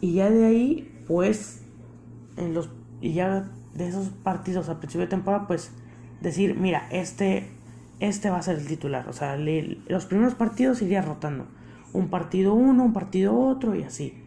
y 0.00 0.14
ya 0.14 0.30
de 0.30 0.46
ahí, 0.46 0.97
pues, 1.08 1.62
en 2.36 2.54
los, 2.54 2.70
y 3.00 3.14
ya 3.14 3.50
de 3.74 3.88
esos 3.88 4.10
partidos 4.10 4.68
a 4.68 4.78
principio 4.78 5.06
de 5.06 5.10
temporada, 5.10 5.46
pues, 5.48 5.72
decir, 6.20 6.54
mira, 6.54 6.86
este, 6.90 7.50
este 7.98 8.30
va 8.30 8.38
a 8.38 8.42
ser 8.42 8.58
el 8.58 8.66
titular, 8.66 9.08
o 9.08 9.12
sea, 9.12 9.36
los 9.36 10.06
primeros 10.06 10.34
partidos 10.34 10.82
iría 10.82 11.02
rotando, 11.02 11.46
un 11.92 12.08
partido 12.08 12.54
uno, 12.54 12.84
un 12.84 12.92
partido 12.92 13.36
otro 13.36 13.74
y 13.74 13.82
así. 13.82 14.22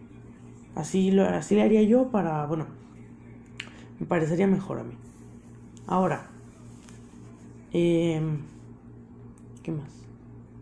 Así 0.75 1.11
lo, 1.11 1.23
así 1.23 1.55
le 1.55 1.63
haría 1.63 1.83
yo 1.83 2.09
para, 2.09 2.45
bueno, 2.45 2.65
me 3.99 4.05
parecería 4.05 4.47
mejor 4.47 4.79
a 4.79 4.83
mí. 4.83 4.95
Ahora, 5.85 6.29
eh, 7.73 8.21
¿qué 9.63 9.71
más? 9.71 9.89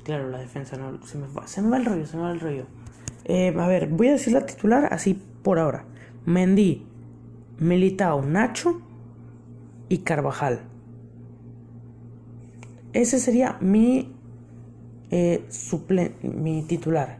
Claro, 0.03 0.29
la 0.29 0.39
defensa, 0.39 0.77
no, 0.77 1.05
se 1.05 1.17
me 1.17 1.27
va, 1.27 1.45
se 1.47 1.61
me 1.61 1.69
va 1.69 1.77
el 1.77 1.85
rollo, 1.85 2.05
se 2.05 2.17
me 2.17 2.23
va 2.23 2.31
el 2.31 2.39
rollo. 2.39 2.65
Eh, 3.25 3.55
a 3.55 3.67
ver, 3.67 3.88
voy 3.89 4.07
a 4.07 4.13
decir 4.13 4.33
la 4.33 4.45
titular 4.45 4.91
así 4.91 5.13
por 5.43 5.59
ahora. 5.59 5.85
Mendy, 6.25 6.85
Militao, 7.59 8.21
Nacho 8.21 8.81
y 9.89 9.99
Carvajal. 9.99 10.61
Ese 12.93 13.19
sería 13.19 13.57
mi, 13.61 14.13
eh, 15.11 15.45
mi 16.23 16.63
titular. 16.63 17.19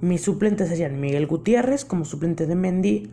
Mis 0.00 0.22
suplentes 0.22 0.68
serían 0.68 1.00
Miguel 1.00 1.26
Gutiérrez 1.26 1.84
como 1.84 2.04
suplente 2.04 2.46
de 2.46 2.54
Mendy, 2.54 3.10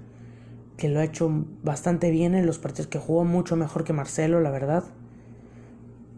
que 0.78 0.90
lo 0.90 1.00
ha 1.00 1.04
hecho 1.04 1.46
bastante 1.64 2.12
bien 2.12 2.36
en 2.36 2.46
los 2.46 2.60
partidos 2.60 2.88
que 2.88 3.00
jugó, 3.00 3.24
mucho 3.24 3.56
mejor 3.56 3.84
que 3.84 3.94
Marcelo, 3.94 4.42
la 4.42 4.52
verdad. 4.52 4.84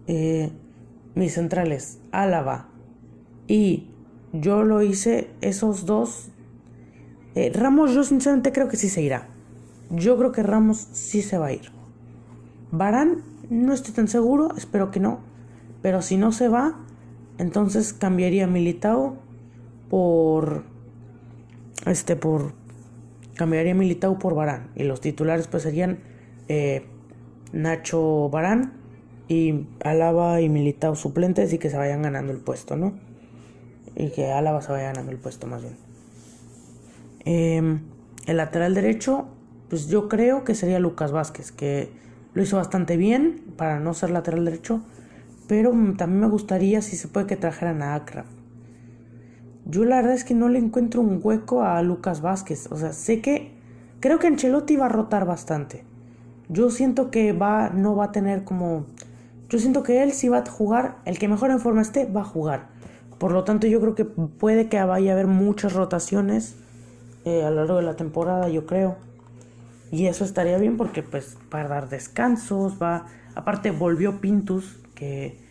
Eh, 0.08 0.52
mis 1.16 1.34
centrales, 1.34 2.00
Álava 2.12 2.70
y 3.48 3.88
yo 4.32 4.64
lo 4.64 4.82
hice, 4.82 5.30
esos 5.42 5.86
dos. 5.86 6.30
Eh, 7.36 7.52
Ramos, 7.54 7.94
yo 7.94 8.04
sinceramente 8.04 8.52
creo 8.52 8.68
que 8.68 8.78
sí 8.78 8.90
se 8.90 9.02
irá. 9.02 9.28
Yo 9.90 10.18
creo 10.18 10.32
que 10.32 10.44
Ramos 10.44 10.88
sí 10.92 11.22
se 11.22 11.38
va 11.38 11.48
a 11.48 11.54
ir. 11.54 11.72
Barán, 12.72 13.24
no 13.50 13.74
estoy 13.74 13.94
tan 13.94 14.08
seguro, 14.08 14.50
espero 14.58 14.92
que 14.92 15.00
no. 15.00 15.20
Pero 15.82 16.02
si 16.02 16.18
no 16.18 16.32
se 16.32 16.48
va, 16.48 16.80
entonces 17.38 17.94
cambiaría 17.94 18.48
Militao 18.48 19.18
por 19.90 20.64
este 21.86 22.16
por 22.16 22.54
cambiaría 23.36 23.76
Militao 23.76 24.18
por 24.20 24.36
Barán 24.36 24.70
y 24.76 24.84
los 24.84 25.02
titulares 25.02 25.48
pues 25.48 25.64
serían 25.64 26.00
eh, 26.48 26.86
Nacho 27.52 28.30
Barán 28.30 28.74
y 29.28 29.68
Álava 29.84 30.42
y 30.42 30.50
Militao 30.50 30.96
suplentes 30.96 31.54
y 31.54 31.58
que 31.58 31.70
se 31.70 31.78
vayan 31.78 32.02
ganando 32.02 32.32
el 32.32 32.40
puesto, 32.40 32.76
¿no? 32.76 32.94
Y 33.96 34.10
que 34.10 34.32
Álava 34.32 34.62
se 34.62 34.72
vaya 34.72 34.86
ganando 34.86 35.12
el 35.12 35.18
puesto 35.18 35.48
más 35.48 35.62
bien. 35.62 35.83
Em, 37.26 37.82
el 38.26 38.38
lateral 38.38 38.74
derecho, 38.74 39.28
pues 39.70 39.88
yo 39.88 40.10
creo 40.10 40.44
que 40.44 40.56
sería 40.56 40.80
Lucas 40.80 41.12
Vázquez, 41.12 41.52
que 41.52 41.92
lo 42.34 42.44
hizo 42.44 42.58
bastante 42.58 42.98
bien 42.98 43.44
para 43.58 43.80
no 43.80 43.94
ser 43.94 44.10
lateral 44.10 44.46
derecho, 44.46 44.82
pero 45.48 45.72
también 45.98 46.22
me 46.22 46.28
gustaría 46.28 46.82
si 46.82 46.96
se 46.96 47.08
puede 47.08 47.28
que 47.28 47.36
trajeran 47.36 47.82
a 47.82 47.96
Akraf 47.96 48.26
yo 49.66 49.86
la 49.86 49.98
verdad 49.98 50.14
es 50.14 50.24
que 50.24 50.34
no 50.34 50.50
le 50.50 50.60
encuentro 50.60 51.02
un 51.02 51.20
hueco 51.22 51.64
a 51.64 51.82
Lucas 51.82 52.22
Vázquez. 52.22 52.68
O 52.72 52.78
sea, 52.78 52.94
sé 52.94 53.22
que 53.22 53.52
creo 54.00 54.20
que 54.20 54.28
Ancelotti 54.28 54.76
va 54.76 54.88
a 54.88 54.90
rotar 54.90 55.26
bastante. 55.26 55.84
Yo 56.50 56.70
siento 56.70 57.10
que 57.10 57.34
va 57.34 57.70
no 57.70 57.96
va 57.96 58.06
a 58.06 58.12
tener 58.12 58.44
como 58.44 58.86
yo 59.50 59.60
siento 59.60 59.84
que 59.84 60.04
él 60.04 60.12
si 60.12 60.30
va 60.30 60.40
a 60.40 60.46
jugar, 60.46 60.98
el 61.06 61.20
que 61.20 61.28
mejor 61.28 61.52
en 61.52 61.60
forma 61.60 61.82
esté 61.82 62.06
va 62.06 62.22
a 62.22 62.26
jugar. 62.26 62.70
Por 63.20 63.32
lo 63.32 63.44
tanto, 63.44 63.68
yo 63.68 63.80
creo 63.80 63.96
que 63.96 64.04
puede 64.06 64.68
que 64.68 64.84
vaya 64.84 65.12
a 65.12 65.14
haber 65.14 65.28
muchas 65.28 65.74
rotaciones 65.74 66.56
eh, 67.26 67.44
a 67.44 67.50
lo 67.50 67.58
largo 67.58 67.78
de 67.78 67.84
la 67.84 67.96
temporada, 67.96 68.50
yo 68.50 68.66
creo. 68.66 68.98
Y 69.92 70.08
eso 70.08 70.26
estaría 70.26 70.58
bien 70.58 70.78
porque 70.78 71.04
pues 71.04 71.38
para 71.50 71.68
dar 71.68 71.90
descansos, 71.90 72.82
va 72.82 73.06
aparte 73.36 73.72
volvió 73.72 74.20
Pintus 74.22 74.80
que 74.96 75.44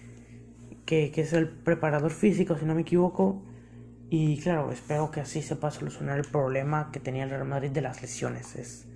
que, 0.85 1.13
es 1.15 1.33
el 1.33 1.49
preparador 1.49 2.11
físico, 2.11 2.57
si 2.59 2.67
no 2.67 2.75
me 2.75 2.83
equivoco 2.83 3.43
y 4.11 4.39
claro, 4.41 4.71
espero 4.73 5.11
que 5.11 5.21
así 5.21 5.41
se 5.41 5.57
pueda 5.57 5.71
solucionar 5.71 6.19
el 6.19 6.27
problema 6.27 6.91
que 6.93 7.01
tenía 7.01 7.25
el 7.25 7.31
Real 7.31 7.47
Madrid 7.47 7.71
de 7.71 7.81
las 7.81 8.03
lesiones. 8.03 8.57
Es 8.57 8.87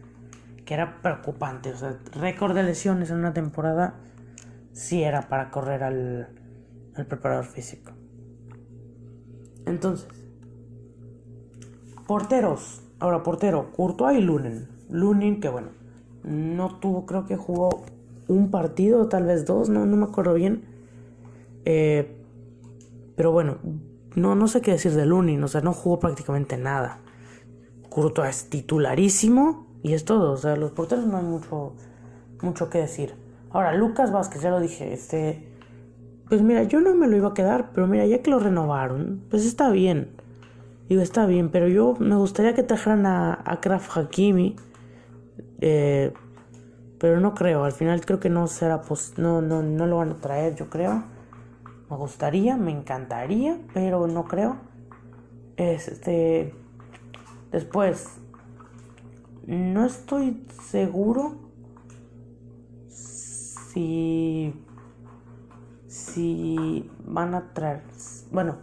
que 0.66 0.75
era 0.75 1.00
preocupante. 1.00 1.73
O 1.73 1.76
sea, 1.76 1.97
récord 2.12 2.54
de 2.54 2.64
lesiones 2.64 3.11
en 3.11 3.16
una 3.16 3.33
temporada 3.33 3.95
sí 4.73 5.02
era 5.02 5.30
para 5.30 5.50
correr 5.50 5.83
al 5.85 6.28
preparador 7.09 7.47
físico. 7.47 7.92
Entonces, 9.64 10.06
porteros. 12.07 12.83
Ahora, 12.99 13.23
portero, 13.23 13.73
Courtois 13.77 14.19
y 14.19 14.23
Lunen. 14.23 14.69
Lunin, 14.89 15.41
que 15.41 15.49
bueno, 15.49 15.69
no 16.25 16.79
tuvo, 16.79 17.07
creo 17.07 17.27
que 17.27 17.37
jugó 17.37 17.85
un 18.29 18.51
partido, 18.51 19.09
tal 19.09 19.25
vez 19.25 19.45
dos, 19.45 19.69
no, 19.69 19.87
no 19.87 19.97
me 19.97 20.05
acuerdo 20.05 20.35
bien. 20.35 20.65
Eh, 21.65 22.17
pero 23.17 23.33
bueno, 23.33 23.59
no, 24.15 24.35
no 24.35 24.49
sé 24.49 24.61
qué 24.61 24.73
decir 24.73 24.93
de 24.93 25.07
Lunin, 25.07 25.43
o 25.43 25.49
sea, 25.49 25.61
no 25.61 25.73
jugó 25.73 25.99
prácticamente 25.99 26.57
nada. 26.57 27.01
Courtois 27.89 28.29
es 28.29 28.51
titularísimo 28.51 29.67
y 29.83 29.95
es 29.95 30.05
todo, 30.05 30.33
o 30.33 30.37
sea, 30.37 30.57
los 30.57 30.73
porteros 30.73 31.07
no 31.07 31.19
hay 31.19 31.25
mucho, 31.25 31.75
mucho 32.43 32.71
que 32.71 32.79
decir. 32.79 33.15
Ahora, 33.51 33.75
Lucas 33.75 34.13
Vázquez, 34.13 34.43
ya 34.43 34.51
lo 34.51 34.61
dije, 34.61 34.93
este, 34.93 35.49
pues 36.29 36.43
mira, 36.43 36.65
yo 36.65 36.81
no 36.81 36.95
me 36.95 37.09
lo 37.09 37.17
iba 37.17 37.29
a 37.29 37.35
quedar, 37.35 37.71
pero 37.73 37.87
mira, 37.87 38.07
ya 38.07 38.23
que 38.23 38.31
lo 38.31 38.39
renovaron, 38.39 39.23
pues 39.31 39.47
está 39.47 39.71
bien. 39.71 40.16
Digo, 40.88 41.02
está 41.02 41.26
bien, 41.26 41.50
pero 41.50 41.69
yo 41.69 41.95
me 41.99 42.16
gustaría 42.16 42.55
que 42.55 42.62
trajeran 42.62 43.07
a, 43.07 43.43
a 43.45 43.61
Kraft 43.61 43.97
Hakimi. 43.97 44.57
Eh, 45.61 46.12
pero 46.99 47.21
no 47.21 47.35
creo, 47.35 47.64
al 47.64 47.73
final 47.73 48.05
creo 48.05 48.21
que 48.21 48.31
no 48.31 48.47
será, 48.47 48.83
pues, 48.83 49.19
no, 49.19 49.43
no, 49.43 49.62
no 49.62 49.87
lo 49.87 49.99
van 49.99 50.11
a 50.11 50.16
traer, 50.16 50.55
yo 50.55 50.71
creo. 50.71 51.05
Me 51.90 51.97
gustaría, 51.97 52.57
me 52.57 52.73
encantaría, 52.73 53.59
pero 53.73 54.07
no 54.07 54.25
creo. 54.25 54.57
Este. 55.57 56.52
Después. 57.52 58.19
No 59.47 59.87
estoy 59.87 60.45
seguro 60.62 61.37
si. 62.88 64.52
Si 65.87 66.90
van 67.05 67.35
a 67.35 67.52
traer. 67.52 67.83
Bueno, 68.33 68.57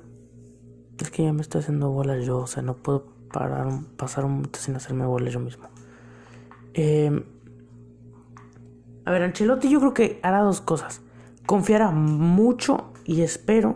es 0.99 1.09
que 1.09 1.23
ya 1.23 1.33
me 1.33 1.41
estoy 1.41 1.61
haciendo 1.61 1.89
bolas 1.89 2.25
yo, 2.25 2.39
o 2.39 2.47
sea, 2.47 2.63
no 2.63 2.75
puedo 2.75 3.05
parar, 3.31 3.67
pasar 3.97 4.25
un 4.25 4.33
momento 4.33 4.59
sin 4.59 4.75
hacerme 4.75 5.05
bolas 5.05 5.33
yo 5.33 5.39
mismo. 5.39 5.67
Eh, 6.73 7.23
a 9.05 9.11
ver, 9.11 9.23
Ancelotti 9.23 9.69
yo 9.69 9.79
creo 9.79 9.93
que 9.93 10.19
hará 10.23 10.39
dos 10.39 10.61
cosas. 10.61 11.01
Confiará 11.45 11.91
mucho 11.91 12.93
y 13.03 13.21
espero 13.21 13.75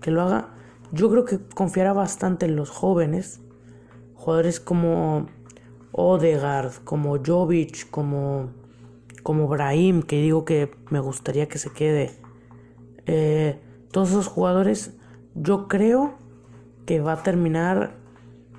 que 0.00 0.10
lo 0.10 0.22
haga. 0.22 0.50
Yo 0.92 1.10
creo 1.10 1.24
que 1.24 1.38
confiará 1.54 1.92
bastante 1.92 2.46
en 2.46 2.56
los 2.56 2.70
jóvenes, 2.70 3.40
jugadores 4.14 4.60
como 4.60 5.26
Odegaard, 5.92 6.72
como 6.84 7.18
Jovic, 7.24 7.90
como, 7.90 8.50
como 9.22 9.48
Brahim, 9.48 10.02
que 10.02 10.20
digo 10.20 10.44
que 10.44 10.70
me 10.90 11.00
gustaría 11.00 11.48
que 11.48 11.58
se 11.58 11.70
quede. 11.70 12.12
Eh, 13.06 13.60
todos 13.90 14.10
esos 14.10 14.28
jugadores, 14.28 14.94
yo 15.34 15.66
creo 15.66 16.14
que 16.86 17.00
va 17.00 17.14
a 17.14 17.22
terminar 17.22 17.92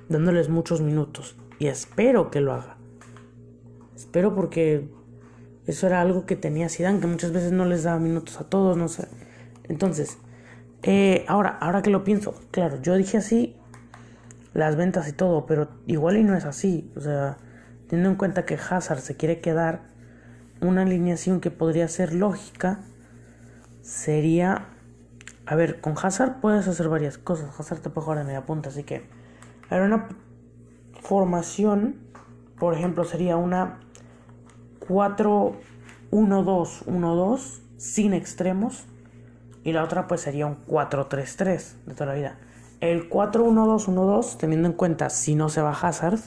dándoles 0.08 0.48
muchos 0.48 0.80
minutos 0.80 1.36
y 1.58 1.66
espero 1.66 2.30
que 2.30 2.40
lo 2.40 2.52
haga. 2.52 2.76
Espero 3.94 4.34
porque 4.34 4.88
eso 5.66 5.86
era 5.86 6.00
algo 6.00 6.26
que 6.26 6.36
tenía 6.36 6.68
Zidane, 6.68 7.00
que 7.00 7.06
muchas 7.06 7.32
veces 7.32 7.52
no 7.52 7.64
les 7.64 7.84
daba 7.84 7.98
minutos 7.98 8.40
a 8.40 8.48
todos, 8.48 8.76
no 8.76 8.88
sé. 8.88 9.06
Entonces, 9.68 10.18
eh, 10.82 11.24
ahora, 11.28 11.56
ahora 11.60 11.82
que 11.82 11.90
lo 11.90 12.04
pienso, 12.04 12.34
claro, 12.50 12.80
yo 12.82 12.96
dije 12.96 13.18
así 13.18 13.56
las 14.54 14.76
ventas 14.76 15.08
y 15.08 15.12
todo, 15.12 15.46
pero 15.46 15.68
igual 15.86 16.16
y 16.16 16.24
no 16.24 16.36
es 16.36 16.44
así. 16.44 16.90
O 16.96 17.00
sea, 17.00 17.38
teniendo 17.88 18.10
en 18.10 18.16
cuenta 18.16 18.44
que 18.44 18.54
Hazard 18.54 19.00
se 19.00 19.16
quiere 19.16 19.40
quedar, 19.40 19.82
una 20.60 20.82
alineación 20.82 21.40
que 21.40 21.50
podría 21.50 21.88
ser 21.88 22.14
lógica 22.14 22.80
sería 23.82 24.68
A 25.46 25.56
ver, 25.56 25.80
con 25.80 25.94
Hazard 26.00 26.40
puedes 26.40 26.68
hacer 26.68 26.88
varias 26.88 27.18
cosas. 27.18 27.58
Hazard 27.58 27.80
te 27.80 27.90
puede 27.90 28.04
jugar 28.04 28.20
de 28.20 28.24
media 28.24 28.46
punta, 28.46 28.68
así 28.68 28.84
que. 28.84 29.02
A 29.68 29.74
ver, 29.76 29.84
una 29.84 30.08
formación, 31.00 31.96
por 32.58 32.74
ejemplo, 32.74 33.02
sería 33.04 33.36
una 33.36 33.80
4-1-2-1-2 34.88 37.60
sin 37.76 38.14
extremos. 38.14 38.84
Y 39.64 39.72
la 39.72 39.82
otra, 39.84 40.06
pues 40.06 40.20
sería 40.20 40.46
un 40.46 40.64
4-3-3 40.66 41.74
de 41.86 41.94
toda 41.94 42.06
la 42.06 42.14
vida. 42.14 42.38
El 42.80 43.10
4-1-2-1-2, 43.10 44.36
teniendo 44.36 44.68
en 44.68 44.74
cuenta 44.74 45.10
si 45.10 45.34
no 45.34 45.48
se 45.48 45.60
va 45.60 45.70
Hazard. 45.70 46.20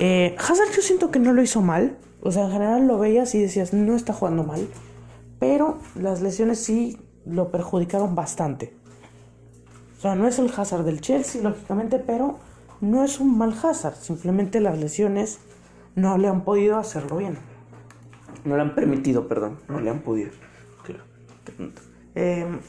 Eh, 0.00 0.36
Hazard, 0.38 0.70
yo 0.74 0.82
siento 0.82 1.10
que 1.10 1.18
no 1.18 1.32
lo 1.32 1.42
hizo 1.42 1.62
mal. 1.62 1.96
O 2.20 2.30
sea, 2.32 2.44
en 2.44 2.52
general 2.52 2.86
lo 2.86 2.98
veías 2.98 3.34
y 3.34 3.40
decías, 3.40 3.72
no 3.72 3.96
está 3.96 4.12
jugando 4.12 4.44
mal. 4.44 4.68
Pero 5.38 5.78
las 5.94 6.20
lesiones 6.20 6.58
sí 6.58 6.98
lo 7.28 7.50
perjudicaron 7.50 8.14
bastante. 8.14 8.74
O 9.98 10.00
sea, 10.00 10.14
no 10.14 10.26
es 10.26 10.38
el 10.38 10.50
Hazard 10.56 10.84
del 10.84 11.00
Chelsea, 11.00 11.42
lógicamente, 11.42 11.98
pero 11.98 12.38
no 12.80 13.04
es 13.04 13.20
un 13.20 13.36
mal 13.36 13.54
Hazard. 13.62 13.96
Simplemente 13.96 14.60
las 14.60 14.78
lesiones 14.78 15.40
no 15.94 16.16
le 16.18 16.28
han 16.28 16.44
podido 16.44 16.78
hacerlo 16.78 17.16
bien. 17.16 17.38
No 18.44 18.56
le 18.56 18.62
han 18.62 18.74
permitido, 18.74 19.26
perdón. 19.26 19.58
No 19.68 19.80
le 19.80 19.90
han 19.90 20.00
podido. 20.00 20.30
Claro. 20.84 21.02
Em, 22.14 22.60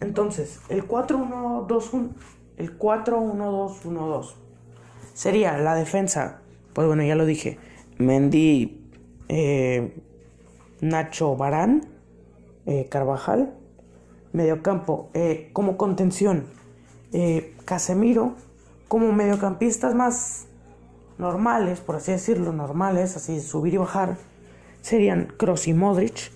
entonces, 0.00 0.60
el 0.68 0.86
4-1-2-1. 0.88 2.10
El 2.56 2.78
4-1-2-1-2. 2.78 4.34
Sería 5.14 5.58
la 5.58 5.74
defensa. 5.74 6.40
Pues 6.72 6.86
bueno, 6.86 7.02
ya 7.02 7.14
lo 7.14 7.26
dije. 7.26 7.58
Mendy. 7.98 8.78
Eh, 9.28 9.94
Nacho 10.82 11.36
Barán, 11.36 11.86
eh, 12.66 12.86
Carvajal, 12.88 13.54
mediocampo, 14.32 15.10
eh, 15.14 15.50
como 15.52 15.76
contención, 15.76 16.46
eh, 17.12 17.54
Casemiro, 17.64 18.34
como 18.88 19.12
mediocampistas 19.12 19.94
más 19.94 20.46
normales, 21.18 21.80
por 21.80 21.96
así 21.96 22.12
decirlo, 22.12 22.52
normales, 22.52 23.16
así 23.16 23.40
subir 23.40 23.74
y 23.74 23.78
bajar, 23.78 24.16
serían 24.80 25.32
Kroos 25.36 25.66
y 25.66 25.74
Modric, 25.74 26.30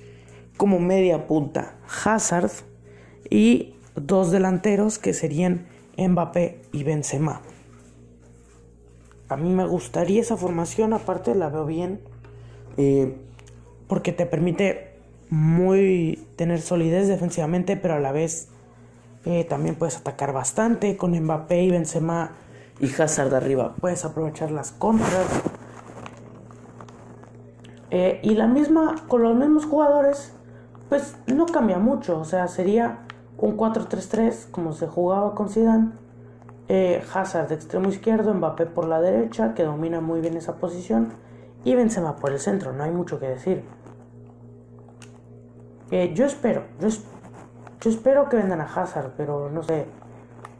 como 0.56 0.80
media 0.80 1.26
punta, 1.26 1.76
Hazard, 2.04 2.50
y 3.28 3.75
dos 3.95 4.30
delanteros 4.30 4.99
que 4.99 5.12
serían 5.12 5.66
Mbappé 5.97 6.62
y 6.73 6.85
Benzema. 6.85 7.42
A 9.28 9.37
mí 9.37 9.50
me 9.50 9.66
gustaría 9.66 10.21
esa 10.21 10.37
formación, 10.37 10.92
aparte 10.92 11.35
la 11.35 11.49
veo 11.49 11.66
bien 11.66 12.00
porque 13.88 14.12
te 14.12 14.26
permite 14.26 14.96
muy 15.30 16.26
tener 16.37 16.61
solidez 16.61 17.09
defensivamente, 17.09 17.76
pero 17.76 17.95
a 17.95 18.00
la 18.00 18.12
vez 18.12 18.49
eh, 19.25 19.45
también 19.45 19.75
puedes 19.75 19.97
atacar 19.97 20.33
bastante 20.33 20.97
con 20.97 21.12
Mbappé 21.18 21.62
y 21.62 21.71
Benzema 21.71 22.33
y 22.78 22.87
Hazard 23.00 23.35
arriba. 23.35 23.75
Puedes 23.80 24.04
aprovechar 24.04 24.50
las 24.50 24.71
contras. 24.73 25.26
Eh, 27.90 28.21
y 28.23 28.35
la 28.35 28.47
misma, 28.47 28.95
con 29.09 29.23
los 29.23 29.35
mismos 29.37 29.64
jugadores, 29.64 30.33
pues 30.88 31.16
no 31.26 31.47
cambia 31.47 31.78
mucho. 31.78 32.21
O 32.21 32.25
sea, 32.25 32.47
sería 32.49 33.00
un 33.38 33.56
4-3-3 33.56 34.50
como 34.50 34.73
se 34.73 34.87
jugaba 34.87 35.35
con 35.35 35.49
Zidane. 35.49 35.90
Eh, 36.68 37.02
Hazard 37.14 37.49
de 37.49 37.54
extremo 37.54 37.88
izquierdo, 37.88 38.35
Mbappé 38.35 38.66
por 38.66 38.87
la 38.87 39.00
derecha, 39.00 39.54
que 39.54 39.62
domina 39.62 40.00
muy 40.00 40.21
bien 40.21 40.37
esa 40.37 40.56
posición. 40.56 41.12
Y 41.64 41.75
Benzema 41.75 42.16
por 42.16 42.30
el 42.33 42.38
centro, 42.38 42.73
no 42.73 42.85
hay 42.85 42.90
mucho 42.90 43.18
que 43.18 43.26
decir. 43.26 43.64
Eh, 45.90 46.12
yo 46.14 46.26
espero, 46.26 46.64
yo, 46.81 46.88
yo, 46.88 47.90
espero 47.90 48.28
que 48.28 48.37
vendan 48.37 48.61
a 48.61 48.64
Hazard, 48.64 49.12
pero 49.16 49.50
no 49.50 49.62
sé. 49.62 49.87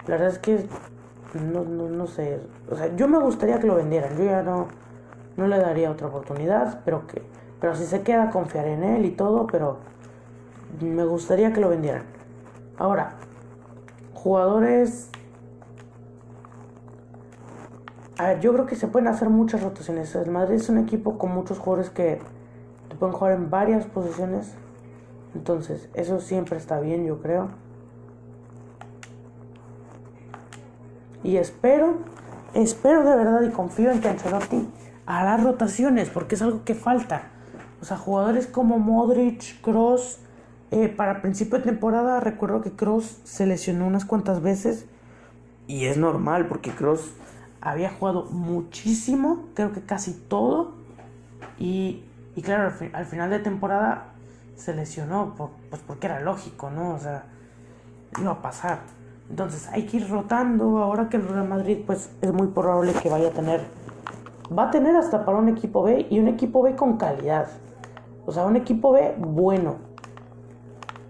La 0.06 0.16
verdad 0.16 0.28
es 0.28 0.38
que 0.38 0.66
no, 1.35 1.64
no, 1.64 1.88
no, 1.88 2.07
sé. 2.07 2.40
O 2.70 2.77
sea, 2.77 2.94
yo 2.94 3.09
me 3.09 3.18
gustaría 3.18 3.59
que 3.59 3.66
lo 3.66 3.74
vendieran. 3.74 4.16
Yo 4.16 4.24
ya 4.24 4.42
no, 4.42 4.68
no 5.37 5.48
le 5.48 5.59
daría 5.59 5.90
otra 5.90 6.07
oportunidad, 6.07 6.81
pero 6.85 7.09
que, 7.09 7.22
pero 7.61 7.74
si 7.74 7.87
se 7.87 8.03
queda 8.03 8.31
confiar 8.31 8.66
en 8.68 8.85
él 8.85 9.05
y 9.05 9.11
todo, 9.11 9.48
pero 9.48 9.79
me 10.81 11.05
gustaría 11.05 11.53
que 11.53 11.61
lo 11.61 11.70
vendieran. 11.70 12.05
Ahora, 12.79 13.14
jugadores. 14.14 15.11
Yo 18.40 18.53
creo 18.55 18.64
que 18.64 18.77
se 18.77 18.87
pueden 18.87 19.09
hacer 19.09 19.29
muchas 19.29 19.62
rotaciones. 19.62 20.14
El 20.14 20.31
Madrid 20.31 20.57
es 20.57 20.68
un 20.70 20.79
equipo 20.79 21.18
con 21.18 21.33
muchos 21.33 21.59
jugadores 21.59 21.90
que 21.90 22.18
pueden 22.98 23.14
jugar 23.14 23.35
en 23.35 23.51
varias 23.51 23.85
posiciones 23.85 24.55
entonces, 25.37 25.88
eso 25.94 26.20
siempre 26.20 26.57
está 26.57 26.81
bien, 26.81 27.07
yo 27.07 27.20
creo. 27.20 27.49
Y 31.22 31.37
espero, 31.37 31.99
espero 32.55 33.05
de 33.05 33.16
verdad 33.16 33.42
y 33.42 33.51
confío 33.51 33.90
en 33.90 34.01
que 34.01 34.09
Ancelotti 34.09 34.68
hará 35.07 35.37
rotaciones, 35.37 36.09
porque 36.09 36.35
es 36.37 36.42
algo 36.42 36.64
que 36.64 36.75
falta. 36.75 37.31
O 37.81 37.85
sea, 37.85 37.96
jugadores 37.96 38.46
como 38.46 38.79
Modric, 38.79 39.61
Cross, 39.61 40.18
eh, 40.70 40.88
para 40.88 41.20
principio 41.20 41.59
de 41.59 41.64
temporada 41.64 42.18
recuerdo 42.18 42.61
que 42.61 42.72
Cross 42.72 43.20
se 43.25 43.46
lesionó 43.46 43.87
unas 43.87 44.05
cuantas 44.05 44.42
veces 44.42 44.87
y 45.68 45.85
es 45.85 45.96
normal 45.96 46.49
porque 46.49 46.72
Cross 46.72 47.12
había 47.61 47.90
jugado 47.90 48.25
muchísimo, 48.25 49.44
creo 49.55 49.72
que 49.72 49.83
casi 49.83 50.12
todo 50.12 50.72
y, 51.59 52.03
y 52.35 52.42
claro, 52.42 52.72
al 52.92 53.07
final 53.07 53.31
de 53.31 53.38
temporada 53.38 54.15
se 54.57 54.75
lesionó, 54.75 55.35
pues 55.37 55.83
porque 55.87 56.07
era 56.07 56.21
lógico, 56.21 56.71
¿no? 56.71 56.95
O 56.95 56.99
sea, 56.99 57.25
iba 58.21 58.33
a 58.33 58.42
pasar. 58.42 58.81
Entonces 59.31 59.69
hay 59.69 59.87
que 59.87 59.99
ir 59.99 60.09
rotando. 60.09 60.79
Ahora 60.79 61.09
que 61.09 61.19
el 61.19 61.29
Real 61.29 61.49
Madrid, 61.49 61.79
pues 61.87 62.11
es 62.21 62.33
muy 62.33 62.49
probable 62.49 62.92
que 62.95 63.09
vaya 63.09 63.29
a 63.29 63.33
tener, 63.33 63.61
va 64.57 64.69
a 64.69 64.71
tener 64.71 64.97
hasta 64.97 65.25
para 65.25 65.38
un 65.38 65.49
equipo 65.49 65.83
B 65.83 66.07
y 66.11 66.19
un 66.19 66.29
equipo 66.29 66.62
B 66.62 66.75
con 66.75 66.97
calidad. 66.97 67.49
O 68.25 68.33
sea, 68.33 68.45
un 68.47 68.57
equipo 68.57 68.92
B 68.92 69.14
bueno. 69.19 69.77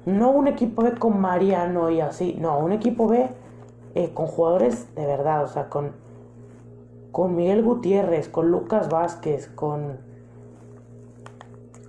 No 0.04 0.30
un 0.30 0.46
equipo 0.46 0.82
B 0.82 0.92
con 0.92 1.20
Mariano 1.20 1.90
y 1.90 2.00
así. 2.00 2.36
No, 2.40 2.58
un 2.58 2.72
equipo 2.72 3.08
B 3.08 3.28
eh, 3.94 4.12
con 4.12 4.26
jugadores 4.26 4.94
de 4.94 5.06
verdad. 5.06 5.44
O 5.44 5.48
sea, 5.48 5.68
con, 5.68 5.92
con 7.12 7.34
Miguel 7.34 7.62
Gutiérrez, 7.62 8.28
con 8.28 8.50
Lucas 8.50 8.88
Vázquez, 8.88 9.48
con 9.48 10.05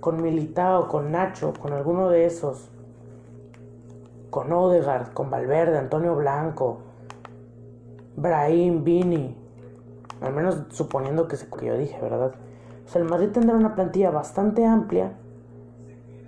con 0.00 0.22
Militao, 0.22 0.88
con 0.88 1.12
Nacho, 1.12 1.52
con 1.60 1.72
alguno 1.72 2.08
de 2.08 2.26
esos, 2.26 2.70
con 4.30 4.52
Odegaard, 4.52 5.12
con 5.12 5.30
Valverde, 5.30 5.78
Antonio 5.78 6.14
Blanco, 6.14 6.78
Brahim, 8.16 8.84
Vini, 8.84 9.36
al 10.20 10.32
menos 10.32 10.64
suponiendo 10.70 11.28
que 11.28 11.36
se 11.36 11.48
que 11.48 11.66
yo 11.66 11.76
dije, 11.76 12.00
¿verdad? 12.00 12.32
O 12.86 12.88
sea, 12.88 13.02
el 13.02 13.08
Madrid 13.08 13.30
tendrá 13.30 13.56
una 13.56 13.74
plantilla 13.74 14.10
bastante 14.10 14.64
amplia, 14.64 15.12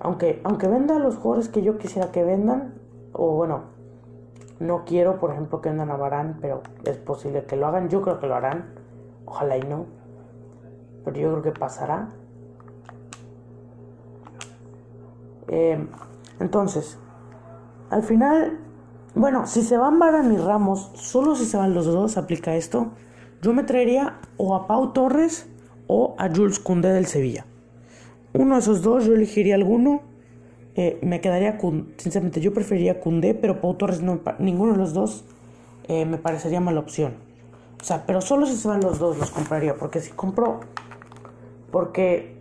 aunque, 0.00 0.40
aunque 0.44 0.68
venda 0.68 0.98
los 0.98 1.16
jugadores 1.16 1.48
que 1.48 1.62
yo 1.62 1.78
quisiera 1.78 2.10
que 2.12 2.24
vendan, 2.24 2.74
o 3.12 3.34
bueno, 3.34 3.62
no 4.60 4.84
quiero, 4.84 5.18
por 5.18 5.30
ejemplo, 5.30 5.60
que 5.60 5.70
vendan 5.70 5.90
a 5.90 5.96
Barán, 5.96 6.38
pero 6.40 6.62
es 6.84 6.96
posible 6.98 7.44
que 7.44 7.56
lo 7.56 7.66
hagan, 7.66 7.88
yo 7.88 8.02
creo 8.02 8.20
que 8.20 8.26
lo 8.26 8.34
harán, 8.34 8.74
ojalá 9.24 9.56
y 9.56 9.62
no, 9.62 9.86
pero 11.04 11.16
yo 11.16 11.30
creo 11.30 11.42
que 11.42 11.58
pasará. 11.58 12.10
Eh, 15.50 15.84
entonces, 16.38 16.96
al 17.90 18.04
final, 18.04 18.58
bueno, 19.14 19.46
si 19.46 19.62
se 19.62 19.76
van 19.76 19.98
Baran 19.98 20.32
y 20.32 20.36
Ramos, 20.36 20.92
solo 20.94 21.34
si 21.34 21.44
se 21.44 21.56
van 21.56 21.74
los 21.74 21.86
dos 21.86 22.16
aplica 22.16 22.54
esto. 22.54 22.92
Yo 23.42 23.52
me 23.52 23.64
traería 23.64 24.20
o 24.36 24.54
a 24.54 24.66
Pau 24.66 24.92
Torres 24.92 25.48
o 25.86 26.14
a 26.18 26.28
Jules 26.28 26.60
Koundé 26.60 26.92
del 26.92 27.06
Sevilla. 27.06 27.46
Uno 28.32 28.54
de 28.54 28.60
esos 28.60 28.82
dos, 28.82 29.04
yo 29.06 29.14
elegiría 29.14 29.56
alguno. 29.56 30.02
Eh, 30.76 31.00
me 31.02 31.20
quedaría, 31.20 31.58
sinceramente, 31.96 32.40
yo 32.40 32.54
preferiría 32.54 33.00
Koundé, 33.00 33.34
pero 33.34 33.60
Pau 33.60 33.74
Torres 33.74 34.02
no, 34.02 34.20
ninguno 34.38 34.72
de 34.72 34.78
los 34.78 34.94
dos 34.94 35.24
eh, 35.88 36.04
me 36.04 36.18
parecería 36.18 36.60
mala 36.60 36.78
opción. 36.78 37.14
O 37.80 37.84
sea, 37.84 38.06
pero 38.06 38.20
solo 38.20 38.46
si 38.46 38.54
se 38.56 38.68
van 38.68 38.80
los 38.80 39.00
dos 39.00 39.18
los 39.18 39.30
compraría, 39.30 39.74
porque 39.74 40.00
si 40.00 40.12
compro, 40.12 40.60
porque 41.72 42.36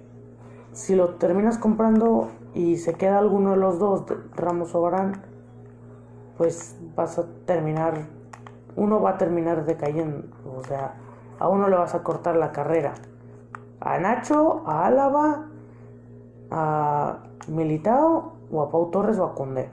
si 0.73 0.95
lo 0.95 1.15
terminas 1.15 1.57
comprando 1.57 2.29
y 2.53 2.77
se 2.77 2.93
queda 2.93 3.19
alguno 3.19 3.51
de 3.51 3.57
los 3.57 3.79
dos, 3.79 4.03
Ramos 4.35 4.73
o 4.75 4.91
pues 6.37 6.77
vas 6.95 7.19
a 7.19 7.25
terminar, 7.45 8.07
uno 8.75 9.01
va 9.01 9.11
a 9.11 9.17
terminar 9.17 9.65
decayendo, 9.65 10.27
o 10.45 10.63
sea, 10.63 10.95
a 11.39 11.47
uno 11.47 11.69
le 11.69 11.75
vas 11.75 11.95
a 11.95 12.03
cortar 12.03 12.35
la 12.35 12.51
carrera. 12.51 12.93
A 13.81 13.97
Nacho, 13.97 14.63
a 14.65 14.85
Álava, 14.85 15.47
a 16.51 17.19
Militao 17.47 18.33
o 18.51 18.61
a 18.61 18.69
Pau 18.69 18.89
Torres 18.91 19.17
o 19.19 19.25
a 19.25 19.35
Cundé. 19.35 19.69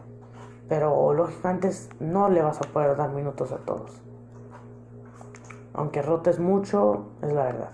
Pero 0.68 1.12
lógicamente 1.12 1.70
no 2.00 2.28
le 2.28 2.42
vas 2.42 2.60
a 2.60 2.72
poder 2.72 2.96
dar 2.96 3.10
minutos 3.10 3.52
a 3.52 3.58
todos. 3.58 4.00
Aunque 5.74 6.02
rotes 6.02 6.38
mucho, 6.38 7.06
es 7.22 7.32
la 7.32 7.44
verdad. 7.44 7.70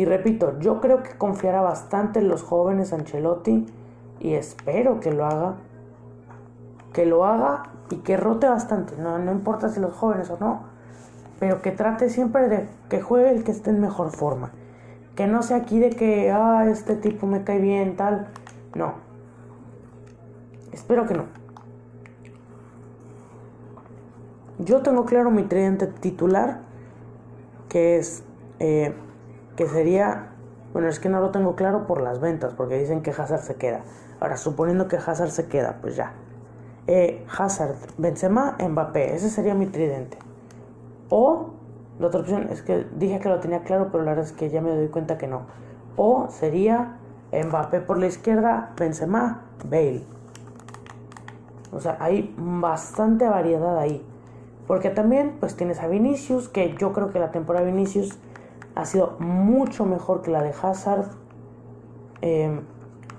Y 0.00 0.06
repito, 0.06 0.58
yo 0.60 0.80
creo 0.80 1.02
que 1.02 1.10
confiará 1.18 1.60
bastante 1.60 2.20
en 2.20 2.28
los 2.28 2.42
jóvenes 2.42 2.94
Ancelotti 2.94 3.66
y 4.18 4.32
espero 4.32 4.98
que 4.98 5.12
lo 5.12 5.26
haga. 5.26 5.56
Que 6.94 7.04
lo 7.04 7.26
haga 7.26 7.64
y 7.90 7.96
que 7.96 8.16
rote 8.16 8.48
bastante. 8.48 8.96
No, 8.96 9.18
no 9.18 9.30
importa 9.30 9.68
si 9.68 9.78
los 9.78 9.92
jóvenes 9.92 10.30
o 10.30 10.38
no. 10.40 10.62
Pero 11.38 11.60
que 11.60 11.70
trate 11.70 12.08
siempre 12.08 12.48
de 12.48 12.66
que 12.88 13.02
juegue 13.02 13.28
el 13.28 13.44
que 13.44 13.50
esté 13.50 13.68
en 13.68 13.80
mejor 13.82 14.08
forma. 14.10 14.52
Que 15.16 15.26
no 15.26 15.42
sea 15.42 15.58
aquí 15.58 15.78
de 15.78 15.90
que, 15.90 16.30
ah, 16.30 16.64
este 16.66 16.96
tipo 16.96 17.26
me 17.26 17.44
cae 17.44 17.58
bien, 17.58 17.94
tal. 17.96 18.28
No. 18.74 18.94
Espero 20.72 21.04
que 21.06 21.12
no. 21.12 21.24
Yo 24.60 24.80
tengo 24.80 25.04
claro 25.04 25.30
mi 25.30 25.42
tridente 25.42 25.88
titular, 25.88 26.62
que 27.68 27.98
es, 27.98 28.24
eh, 28.60 28.94
que 29.60 29.68
sería, 29.68 30.28
bueno, 30.72 30.88
es 30.88 31.00
que 31.00 31.10
no 31.10 31.20
lo 31.20 31.32
tengo 31.32 31.54
claro 31.54 31.86
por 31.86 32.00
las 32.00 32.18
ventas, 32.18 32.54
porque 32.54 32.78
dicen 32.78 33.02
que 33.02 33.10
Hazard 33.10 33.42
se 33.42 33.56
queda. 33.56 33.82
Ahora, 34.18 34.38
suponiendo 34.38 34.88
que 34.88 34.96
Hazard 34.96 35.28
se 35.28 35.48
queda, 35.48 35.80
pues 35.82 35.96
ya. 35.96 36.14
Eh, 36.86 37.26
Hazard, 37.36 37.76
Benzema, 37.98 38.56
Mbappé, 38.58 39.14
ese 39.14 39.28
sería 39.28 39.54
mi 39.54 39.66
tridente. 39.66 40.16
O, 41.10 41.50
la 41.98 42.06
otra 42.06 42.20
opción 42.20 42.48
es 42.50 42.62
que 42.62 42.86
dije 42.96 43.18
que 43.18 43.28
lo 43.28 43.38
tenía 43.40 43.62
claro, 43.62 43.88
pero 43.92 44.02
la 44.02 44.12
verdad 44.12 44.24
es 44.24 44.32
que 44.32 44.48
ya 44.48 44.62
me 44.62 44.74
doy 44.74 44.88
cuenta 44.88 45.18
que 45.18 45.26
no. 45.26 45.42
O 45.94 46.28
sería 46.30 46.96
Mbappé 47.30 47.82
por 47.82 47.98
la 47.98 48.06
izquierda, 48.06 48.72
Benzema, 48.78 49.42
Bale. 49.68 50.04
O 51.70 51.80
sea, 51.80 51.98
hay 52.00 52.34
bastante 52.38 53.28
variedad 53.28 53.76
ahí. 53.78 54.02
Porque 54.66 54.88
también 54.88 55.36
pues 55.38 55.54
tienes 55.54 55.80
a 55.80 55.86
Vinicius, 55.86 56.48
que 56.48 56.74
yo 56.78 56.94
creo 56.94 57.10
que 57.10 57.18
la 57.18 57.30
temporada 57.30 57.66
de 57.66 57.72
Vinicius 57.72 58.18
ha 58.74 58.84
sido 58.84 59.16
mucho 59.18 59.86
mejor 59.86 60.22
que 60.22 60.30
la 60.30 60.42
de 60.42 60.52
Hazard. 60.62 61.06
Em, 62.22 62.62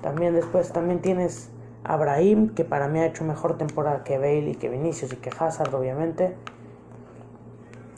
también 0.01 0.33
después 0.33 0.71
también 0.71 1.01
tienes 1.01 1.51
a 1.83 1.97
Brahim, 1.97 2.49
que 2.49 2.63
para 2.63 2.87
mí 2.87 2.99
ha 2.99 3.05
hecho 3.05 3.23
mejor 3.23 3.57
temporada 3.57 4.03
que 4.03 4.17
Bale 4.17 4.51
y 4.51 4.55
que 4.55 4.69
Vinicius 4.69 5.13
y 5.13 5.17
que 5.17 5.31
Hazard, 5.37 5.73
obviamente. 5.73 6.35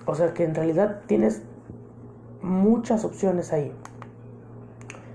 O 0.05 0.15
sea 0.15 0.33
que 0.33 0.43
en 0.43 0.55
realidad 0.55 1.01
tienes 1.07 1.43
muchas 2.41 3.05
opciones 3.05 3.53
ahí. 3.53 3.73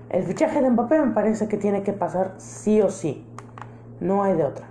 El 0.09 0.23
fichaje 0.23 0.61
de 0.61 0.69
Mbappé 0.71 0.99
me 0.99 1.13
parece 1.13 1.47
que 1.47 1.57
tiene 1.57 1.83
que 1.83 1.93
pasar 1.93 2.33
sí 2.37 2.81
o 2.81 2.89
sí. 2.89 3.25
No 3.99 4.23
hay 4.23 4.35
de 4.35 4.43
otra. 4.43 4.67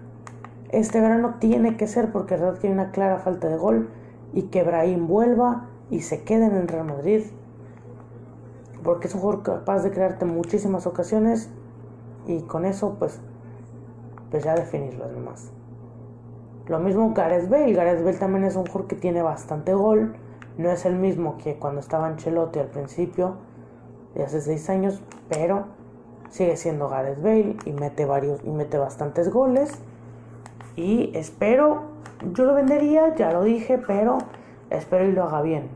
Este 0.70 1.00
verano 1.00 1.37
tiene 1.38 1.76
que 1.76 1.87
ser 1.87 2.11
porque 2.11 2.35
es 2.35 2.40
verdad 2.40 2.59
que 2.59 2.66
hay 2.66 2.72
una 2.72 2.90
clara 2.90 3.18
falta 3.18 3.48
de 3.48 3.57
gol 3.57 3.90
y 4.33 4.42
que 4.42 4.64
Brahim 4.64 5.07
vuelva 5.07 5.68
y 5.90 6.00
se 6.00 6.24
quede 6.24 6.46
en 6.46 6.66
Real 6.66 6.87
Madrid. 6.87 7.22
Porque 8.83 9.09
es 9.09 9.14
un 9.14 9.21
jugador 9.21 9.43
capaz 9.43 9.83
de 9.83 9.91
crearte 9.91 10.25
muchísimas 10.25 10.87
ocasiones 10.87 11.51
y 12.27 12.43
con 12.43 12.64
eso 12.64 12.97
pues, 12.99 13.21
pues 14.31 14.45
ya 14.45 14.55
definirlas 14.55 15.11
nomás. 15.11 15.51
Lo 16.69 16.79
mismo 16.79 17.12
Gareth 17.14 17.49
Bale. 17.49 17.73
Gareth 17.73 18.05
Bale 18.05 18.19
también 18.19 18.45
es 18.45 18.55
un 18.55 18.67
jugador 18.67 18.88
que 18.88 18.97
tiene 18.97 19.23
bastante 19.23 19.73
gol. 19.75 20.14
No 20.59 20.71
es 20.71 20.85
el 20.85 20.97
mismo 20.97 21.38
que 21.38 21.57
cuando 21.57 21.81
estaba 21.81 22.07
Ancelotti 22.07 22.59
al 22.59 22.67
principio, 22.67 23.37
de 24.14 24.25
hace 24.25 24.41
seis 24.41 24.69
años, 24.69 25.01
pero 25.29 25.67
sigue 26.31 26.57
siendo 26.57 26.88
Gareth 26.88 27.23
Bale 27.23 27.57
y 27.64 27.73
mete 27.73 28.05
varios 28.05 28.41
y 28.45 28.51
mete 28.51 28.77
bastantes 28.77 29.31
goles. 29.31 29.71
Y 30.77 31.11
espero, 31.17 31.85
yo 32.33 32.45
lo 32.45 32.55
vendería, 32.55 33.14
ya 33.14 33.33
lo 33.33 33.43
dije, 33.43 33.79
pero 33.87 34.19
espero 34.71 35.07
y 35.07 35.12
lo 35.12 35.25
haga 35.25 35.43
bien. 35.43 35.71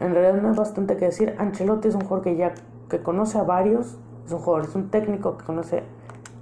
En 0.00 0.12
realidad 0.12 0.42
no 0.42 0.50
es 0.50 0.56
bastante 0.56 0.96
que 0.96 1.06
decir. 1.06 1.34
Ancelotti 1.38 1.88
es 1.88 1.94
un 1.94 2.02
jugador 2.02 2.22
que 2.22 2.36
ya 2.36 2.54
que 2.88 3.02
conoce 3.02 3.38
a 3.38 3.42
varios, 3.42 3.98
es 4.24 4.32
un 4.32 4.38
jugador, 4.38 4.68
es 4.68 4.74
un 4.74 4.90
técnico 4.90 5.38
que 5.38 5.44
conoce 5.44 5.82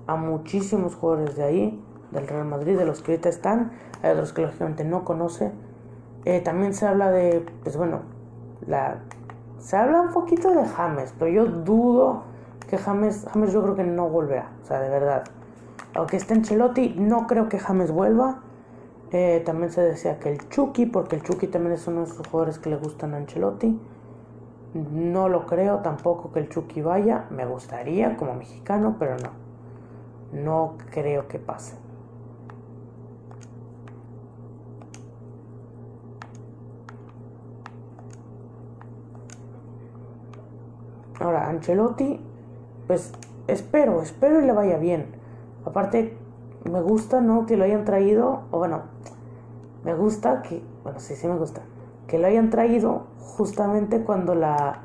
a 0.06 0.16
muchísimos 0.16 0.94
jugadores 0.94 1.36
de 1.36 1.44
ahí, 1.44 1.84
del 2.10 2.26
Real 2.26 2.46
Madrid, 2.46 2.76
de 2.76 2.84
los 2.84 3.02
que 3.02 3.12
ahorita 3.12 3.28
están, 3.28 3.72
hay 4.02 4.12
otros 4.12 4.32
que 4.32 4.42
lógicamente 4.42 4.84
no 4.84 5.04
conoce. 5.04 5.52
Eh, 6.24 6.40
también 6.40 6.74
se 6.74 6.86
habla 6.86 7.10
de, 7.10 7.44
pues 7.62 7.76
bueno, 7.76 8.02
la, 8.66 8.98
se 9.58 9.76
habla 9.76 10.00
un 10.02 10.12
poquito 10.12 10.50
de 10.50 10.64
James, 10.66 11.14
pero 11.18 11.30
yo 11.30 11.46
dudo 11.46 12.22
que 12.68 12.78
James, 12.78 13.26
James 13.32 13.52
yo 13.52 13.62
creo 13.62 13.74
que 13.74 13.84
no 13.84 14.08
volverá, 14.08 14.50
o 14.62 14.66
sea, 14.66 14.80
de 14.80 14.88
verdad. 14.88 15.24
Aunque 15.94 16.16
esté 16.16 16.34
en 16.34 16.42
Chelotti, 16.42 16.94
no 16.98 17.26
creo 17.26 17.48
que 17.48 17.58
James 17.58 17.90
vuelva. 17.90 18.40
Eh, 19.16 19.40
también 19.46 19.70
se 19.70 19.80
decía 19.80 20.18
que 20.18 20.28
el 20.28 20.48
Chucky, 20.48 20.86
porque 20.86 21.14
el 21.14 21.22
Chucky 21.22 21.46
también 21.46 21.74
es 21.74 21.86
uno 21.86 22.00
de 22.00 22.06
esos 22.06 22.26
jugadores 22.26 22.58
que 22.58 22.68
le 22.68 22.74
gustan 22.74 23.14
a 23.14 23.18
Ancelotti. 23.18 23.78
No 24.74 25.28
lo 25.28 25.46
creo 25.46 25.78
tampoco 25.82 26.32
que 26.32 26.40
el 26.40 26.48
Chucky 26.48 26.80
vaya. 26.80 27.26
Me 27.30 27.46
gustaría 27.46 28.16
como 28.16 28.34
mexicano, 28.34 28.96
pero 28.98 29.14
no. 29.18 29.30
No 30.32 30.74
creo 30.90 31.28
que 31.28 31.38
pase. 31.38 31.76
Ahora, 41.20 41.48
Ancelotti, 41.48 42.18
pues 42.88 43.12
espero, 43.46 44.02
espero 44.02 44.42
y 44.42 44.46
le 44.46 44.52
vaya 44.52 44.76
bien. 44.76 45.06
Aparte, 45.64 46.23
me 46.70 46.80
gusta, 46.80 47.20
¿no? 47.20 47.46
Que 47.46 47.56
lo 47.56 47.64
hayan 47.64 47.84
traído, 47.84 48.42
o 48.50 48.58
bueno, 48.58 48.82
me 49.84 49.94
gusta 49.94 50.42
que, 50.42 50.62
bueno, 50.82 51.00
sí, 51.00 51.14
sí 51.16 51.26
me 51.26 51.36
gusta, 51.36 51.62
que 52.06 52.18
lo 52.18 52.26
hayan 52.26 52.50
traído 52.50 53.04
justamente 53.18 54.02
cuando 54.02 54.34
la, 54.34 54.80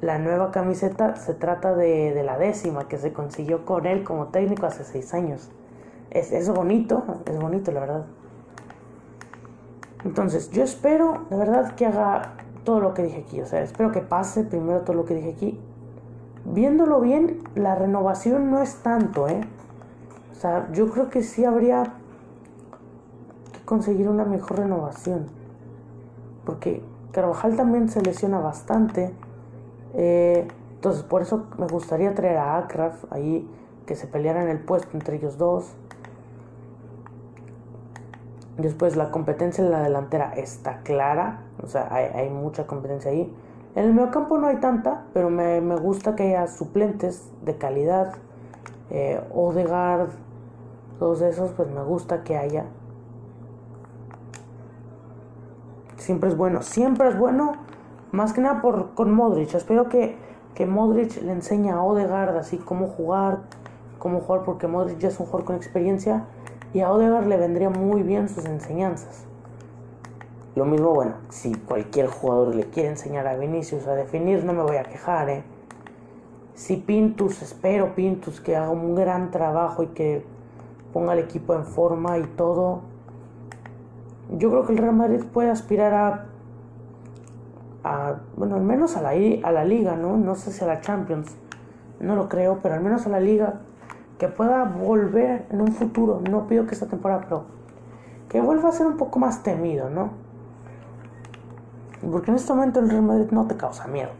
la 0.00 0.18
nueva 0.18 0.50
camiseta 0.50 1.16
se 1.16 1.34
trata 1.34 1.74
de, 1.74 2.22
la 2.24 2.38
décima 2.38 2.88
que 2.88 2.98
se 2.98 3.12
consiguió 3.12 3.64
con 3.64 3.86
él 3.86 4.04
como 4.04 4.26
técnico 4.26 4.66
hace 4.66 4.84
seis 4.84 5.14
años. 5.14 5.50
Es, 6.10 6.32
es 6.32 6.48
bonito, 6.48 7.04
es 7.26 7.38
bonito 7.38 7.72
la 7.72 7.80
verdad. 7.80 8.06
Entonces, 10.04 10.50
yo 10.50 10.62
espero 10.62 11.24
de 11.30 11.36
verdad 11.36 11.74
que 11.74 11.86
haga 11.86 12.34
todo 12.64 12.80
lo 12.80 12.94
que 12.94 13.02
dije 13.02 13.24
aquí. 13.26 13.40
O 13.40 13.46
sea, 13.46 13.62
espero 13.62 13.92
que 13.92 14.00
pase 14.00 14.44
primero 14.44 14.82
todo 14.82 14.94
lo 14.94 15.04
que 15.04 15.14
dije 15.14 15.30
aquí. 15.30 15.60
Viéndolo 16.44 17.00
bien, 17.00 17.42
la 17.54 17.74
renovación 17.74 18.50
no 18.50 18.60
es 18.60 18.76
tanto, 18.82 19.28
¿eh? 19.28 19.40
Sea, 20.44 20.68
yo 20.72 20.90
creo 20.90 21.08
que 21.08 21.22
sí 21.22 21.42
habría 21.46 21.94
que 23.50 23.64
conseguir 23.64 24.10
una 24.10 24.26
mejor 24.26 24.58
renovación. 24.58 25.28
Porque 26.44 26.82
Carvajal 27.12 27.56
también 27.56 27.88
se 27.88 28.02
lesiona 28.02 28.40
bastante. 28.40 29.14
Eh, 29.94 30.46
entonces, 30.74 31.02
por 31.02 31.22
eso 31.22 31.46
me 31.56 31.66
gustaría 31.66 32.14
traer 32.14 32.36
a 32.36 32.58
Akraf 32.58 33.10
ahí, 33.10 33.50
que 33.86 33.96
se 33.96 34.06
pelearan 34.06 34.48
el 34.48 34.58
puesto 34.60 34.90
entre 34.92 35.16
ellos 35.16 35.38
dos. 35.38 35.72
Después, 38.58 38.96
la 38.96 39.10
competencia 39.10 39.64
en 39.64 39.70
la 39.70 39.80
delantera 39.80 40.34
está 40.34 40.80
clara, 40.82 41.40
o 41.62 41.68
sea, 41.68 41.88
hay, 41.90 42.28
mucha 42.28 42.66
competencia 42.66 43.10
ahí. 43.10 43.34
En 43.76 43.84
el 43.86 43.94
mediocampo 43.94 44.36
no 44.36 44.48
hay 44.48 44.56
tanta, 44.56 45.06
pero 45.14 45.30
me, 45.30 45.58
gusta 45.76 46.14
que 46.14 46.36
haya 46.36 46.48
suplentes 46.48 47.30
de 47.46 47.56
calidad. 47.56 48.12
Eh, 48.90 49.18
Odegaard, 49.32 50.10
todos 51.04 51.20
esos, 51.20 51.50
pues 51.50 51.70
me 51.70 51.82
gusta 51.82 52.24
que 52.24 52.34
haya. 52.34 52.64
Siempre 55.98 56.30
es 56.30 56.34
bueno, 56.34 56.62
siempre 56.62 57.08
es 57.08 57.18
bueno, 57.18 57.56
más 58.10 58.32
que 58.32 58.40
nada 58.40 58.62
por, 58.62 58.94
con 58.94 59.12
Modric. 59.12 59.52
Espero 59.52 59.90
que, 59.90 60.16
que 60.54 60.64
Modric 60.64 61.20
le 61.20 61.32
enseñe 61.32 61.68
a 61.68 61.82
Odegaard 61.82 62.38
así 62.38 62.56
cómo 62.56 62.86
jugar, 62.86 63.40
cómo 63.98 64.20
jugar, 64.20 64.44
porque 64.44 64.66
Modric 64.66 64.96
ya 64.96 65.08
es 65.08 65.20
un 65.20 65.26
jugador 65.26 65.44
con 65.44 65.56
experiencia 65.56 66.24
y 66.72 66.80
a 66.80 66.90
Odegaard 66.90 67.26
le 67.26 67.36
vendría 67.36 67.68
muy 67.68 68.02
bien 68.02 68.30
sus 68.30 68.46
enseñanzas. 68.46 69.26
Lo 70.54 70.64
mismo, 70.64 70.94
bueno, 70.94 71.16
si 71.28 71.54
cualquier 71.54 72.06
jugador 72.06 72.54
le 72.54 72.64
quiere 72.70 72.88
enseñar 72.88 73.26
a 73.26 73.36
Vinicius 73.36 73.86
a 73.86 73.94
definir, 73.94 74.42
no 74.42 74.54
me 74.54 74.62
voy 74.62 74.76
a 74.78 74.84
quejar, 74.84 75.28
¿eh? 75.28 75.44
Si 76.54 76.78
Pintus, 76.78 77.42
espero 77.42 77.94
Pintus 77.94 78.40
que 78.40 78.56
haga 78.56 78.70
un 78.70 78.94
gran 78.94 79.30
trabajo 79.30 79.82
y 79.82 79.88
que 79.88 80.33
ponga 80.94 81.12
el 81.12 81.18
equipo 81.18 81.54
en 81.54 81.64
forma 81.64 82.16
y 82.18 82.22
todo. 82.22 82.82
Yo 84.30 84.48
creo 84.48 84.64
que 84.64 84.72
el 84.72 84.78
Real 84.78 84.94
Madrid 84.94 85.24
puede 85.24 85.50
aspirar 85.50 86.28
a, 87.82 88.14
bueno, 88.36 88.54
al 88.54 88.62
menos 88.62 88.96
a 88.96 89.02
la, 89.02 89.10
a 89.10 89.52
la 89.52 89.64
liga, 89.64 89.96
¿no? 89.96 90.16
No 90.16 90.36
sé 90.36 90.52
si 90.52 90.64
a 90.64 90.68
la 90.68 90.80
Champions, 90.80 91.36
no 92.00 92.14
lo 92.14 92.28
creo, 92.28 92.60
pero 92.62 92.76
al 92.76 92.80
menos 92.80 93.06
a 93.06 93.10
la 93.10 93.18
liga, 93.18 93.60
que 94.18 94.28
pueda 94.28 94.64
volver 94.64 95.46
en 95.50 95.60
un 95.60 95.72
futuro, 95.72 96.22
no 96.30 96.46
pido 96.46 96.64
que 96.66 96.74
esta 96.74 96.86
temporada, 96.86 97.22
pero 97.22 97.44
que 98.28 98.40
vuelva 98.40 98.68
a 98.68 98.72
ser 98.72 98.86
un 98.86 98.96
poco 98.96 99.18
más 99.18 99.42
temido, 99.42 99.90
¿no? 99.90 100.10
Porque 102.08 102.30
en 102.30 102.36
este 102.36 102.52
momento 102.52 102.78
el 102.78 102.88
Real 102.88 103.02
Madrid 103.02 103.26
no 103.32 103.46
te 103.46 103.56
causa 103.56 103.88
miedo. 103.88 104.10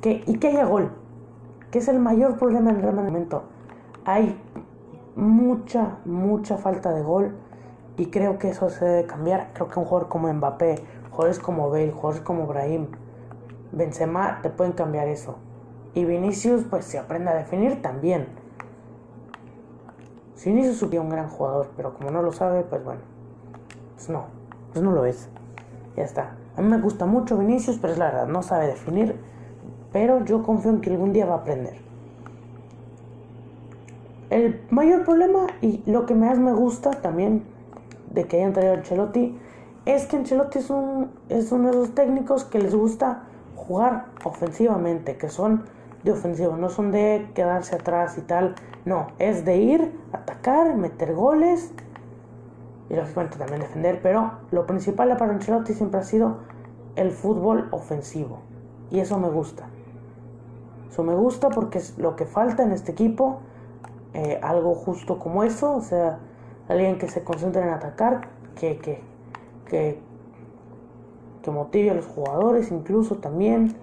Que, 0.00 0.24
y 0.26 0.38
que 0.38 0.48
haya 0.48 0.64
gol, 0.64 0.90
que 1.70 1.78
es 1.78 1.88
el 1.88 1.98
mayor 1.98 2.38
problema 2.38 2.70
en 2.70 2.76
el 2.76 2.82
Real 2.82 2.94
Madrid. 2.94 3.26
Hay 4.04 4.40
mucha, 5.16 5.98
mucha 6.04 6.56
falta 6.56 6.92
de 6.92 7.02
gol 7.02 7.36
y 7.96 8.06
creo 8.06 8.38
que 8.38 8.50
eso 8.50 8.70
se 8.70 8.84
debe 8.84 9.06
cambiar. 9.06 9.50
Creo 9.52 9.68
que 9.68 9.78
un 9.78 9.84
jugador 9.84 10.08
como 10.08 10.32
Mbappé, 10.32 10.82
Jugadores 11.12 11.38
como 11.40 11.68
Bale, 11.68 11.92
jugadores 11.92 12.22
como 12.22 12.46
Brahim, 12.46 12.86
Benzema 13.70 14.40
te 14.40 14.48
pueden 14.48 14.72
cambiar 14.72 15.08
eso. 15.08 15.36
Y 15.94 16.06
Vinicius, 16.06 16.64
pues 16.64 16.86
se 16.86 16.98
aprende 16.98 17.30
a 17.30 17.34
definir 17.34 17.82
también. 17.82 18.28
Vinicius 20.42 20.78
sería 20.78 21.02
un 21.02 21.10
gran 21.10 21.28
jugador, 21.28 21.70
pero 21.76 21.94
como 21.94 22.10
no 22.10 22.22
lo 22.22 22.32
sabe, 22.32 22.62
pues 22.62 22.82
bueno, 22.82 23.02
pues 23.94 24.08
no, 24.08 24.24
pues 24.72 24.82
no 24.82 24.90
lo 24.90 25.04
es. 25.04 25.28
Ya 25.94 26.04
está. 26.04 26.34
A 26.56 26.62
mí 26.62 26.68
me 26.68 26.80
gusta 26.80 27.04
mucho 27.04 27.36
Vinicius, 27.36 27.78
pero 27.78 27.92
es 27.92 27.98
la 27.98 28.06
verdad, 28.06 28.26
no 28.26 28.42
sabe 28.42 28.68
definir. 28.68 29.20
Pero 29.92 30.24
yo 30.24 30.42
confío 30.42 30.70
en 30.70 30.80
que 30.80 30.90
algún 30.90 31.12
día 31.12 31.26
va 31.26 31.34
a 31.34 31.38
aprender. 31.38 31.91
El 34.32 34.62
mayor 34.70 35.04
problema 35.04 35.46
y 35.60 35.82
lo 35.84 36.06
que 36.06 36.14
más 36.14 36.38
me 36.38 36.54
gusta 36.54 36.90
también 36.90 37.42
de 38.14 38.24
que 38.24 38.38
hayan 38.38 38.54
traído 38.54 38.72
a 38.72 38.76
Ancelotti 38.78 39.38
es 39.84 40.06
que 40.06 40.16
Ancelotti 40.16 40.58
es, 40.58 40.70
un, 40.70 41.10
es 41.28 41.52
uno 41.52 41.64
de 41.64 41.72
esos 41.72 41.94
técnicos 41.94 42.44
que 42.46 42.58
les 42.58 42.74
gusta 42.74 43.24
jugar 43.56 44.06
ofensivamente, 44.24 45.18
que 45.18 45.28
son 45.28 45.64
de 46.02 46.12
ofensivo, 46.12 46.56
no 46.56 46.70
son 46.70 46.92
de 46.92 47.30
quedarse 47.34 47.74
atrás 47.74 48.16
y 48.16 48.22
tal, 48.22 48.54
no, 48.86 49.08
es 49.18 49.44
de 49.44 49.58
ir, 49.58 50.00
atacar, 50.14 50.76
meter 50.76 51.12
goles 51.12 51.70
y 52.88 52.94
lógicamente 52.94 53.36
también 53.36 53.60
defender, 53.60 54.00
pero 54.02 54.32
lo 54.50 54.66
principal 54.66 55.14
para 55.18 55.34
Ancelotti 55.34 55.74
siempre 55.74 56.00
ha 56.00 56.04
sido 56.04 56.38
el 56.96 57.10
fútbol 57.10 57.68
ofensivo. 57.70 58.38
Y 58.90 59.00
eso 59.00 59.18
me 59.18 59.28
gusta. 59.28 59.64
Eso 60.90 61.02
me 61.02 61.14
gusta 61.14 61.50
porque 61.50 61.76
es 61.76 61.98
lo 61.98 62.16
que 62.16 62.24
falta 62.24 62.62
en 62.62 62.72
este 62.72 62.92
equipo, 62.92 63.40
eh, 64.14 64.38
algo 64.42 64.74
justo 64.74 65.18
como 65.18 65.42
eso, 65.42 65.76
o 65.76 65.80
sea, 65.80 66.18
alguien 66.68 66.98
que 66.98 67.08
se 67.08 67.24
concentre 67.24 67.62
en 67.62 67.70
atacar, 67.70 68.28
que, 68.58 68.78
que, 68.78 69.00
que, 69.66 69.98
motive 71.50 71.90
a 71.90 71.94
los 71.94 72.06
jugadores 72.06 72.70
incluso 72.70 73.16
también 73.16 73.74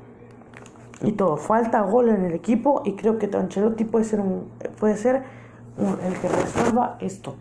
y 1.01 1.11
todo. 1.13 1.37
Falta 1.37 1.81
gol 1.81 2.09
en 2.09 2.25
el 2.25 2.33
equipo 2.33 2.81
y 2.85 2.95
creo 2.95 3.17
que 3.17 3.29
Ancelotti 3.35 3.83
puede 3.85 4.05
ser, 4.05 4.21
un, 4.21 4.49
puede 4.79 4.97
ser 4.97 5.23
el 5.77 6.19
que 6.19 6.29
resuelva 6.29 6.97
esto. 6.99 7.35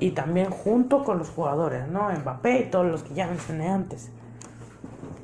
Y 0.00 0.10
también 0.10 0.50
junto 0.50 1.04
con 1.04 1.18
los 1.18 1.30
jugadores, 1.30 1.88
¿no? 1.88 2.10
Mbappé 2.10 2.60
y 2.60 2.70
todos 2.70 2.86
los 2.86 3.04
que 3.04 3.14
ya 3.14 3.26
mencioné 3.26 3.68
antes. 3.68 4.10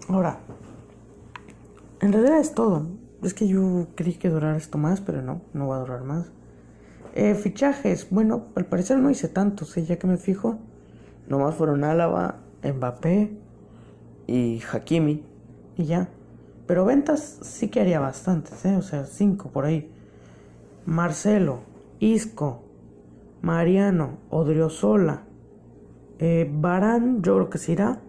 Ahora, 0.08 0.38
en 2.00 2.12
realidad 2.12 2.38
es 2.38 2.54
todo. 2.54 2.86
Es 3.22 3.34
que 3.34 3.48
yo 3.48 3.88
creí 3.96 4.14
que 4.14 4.28
durara 4.28 4.56
esto 4.56 4.78
más, 4.78 5.00
pero 5.00 5.22
no, 5.22 5.40
no 5.52 5.66
va 5.66 5.76
a 5.76 5.80
durar 5.80 6.04
más. 6.04 6.30
Eh, 7.14 7.34
fichajes, 7.34 8.08
bueno, 8.10 8.46
al 8.54 8.66
parecer 8.66 8.98
no 8.98 9.10
hice 9.10 9.28
tantos, 9.28 9.76
¿eh? 9.76 9.84
ya 9.84 9.98
que 9.98 10.06
me 10.06 10.18
fijo. 10.18 10.58
Nomás 11.28 11.54
fueron 11.54 11.84
Álava, 11.84 12.36
Mbappé 12.62 13.36
y 14.26 14.62
Hakimi. 14.72 15.24
Y 15.76 15.84
ya. 15.84 16.08
Pero 16.66 16.84
ventas 16.84 17.38
sí 17.42 17.68
que 17.68 17.80
haría 17.80 17.98
bastantes, 17.98 18.64
¿eh? 18.64 18.76
O 18.76 18.82
sea, 18.82 19.04
cinco 19.04 19.48
por 19.50 19.64
ahí. 19.64 19.90
Marcelo, 20.86 21.60
Isco, 21.98 22.62
Mariano, 23.42 24.18
Odriozola, 24.30 25.22
eh, 26.18 26.50
Barán, 26.52 27.22
yo 27.22 27.36
creo 27.36 27.50
que 27.50 27.58
se 27.58 27.72
irá. 27.72 28.00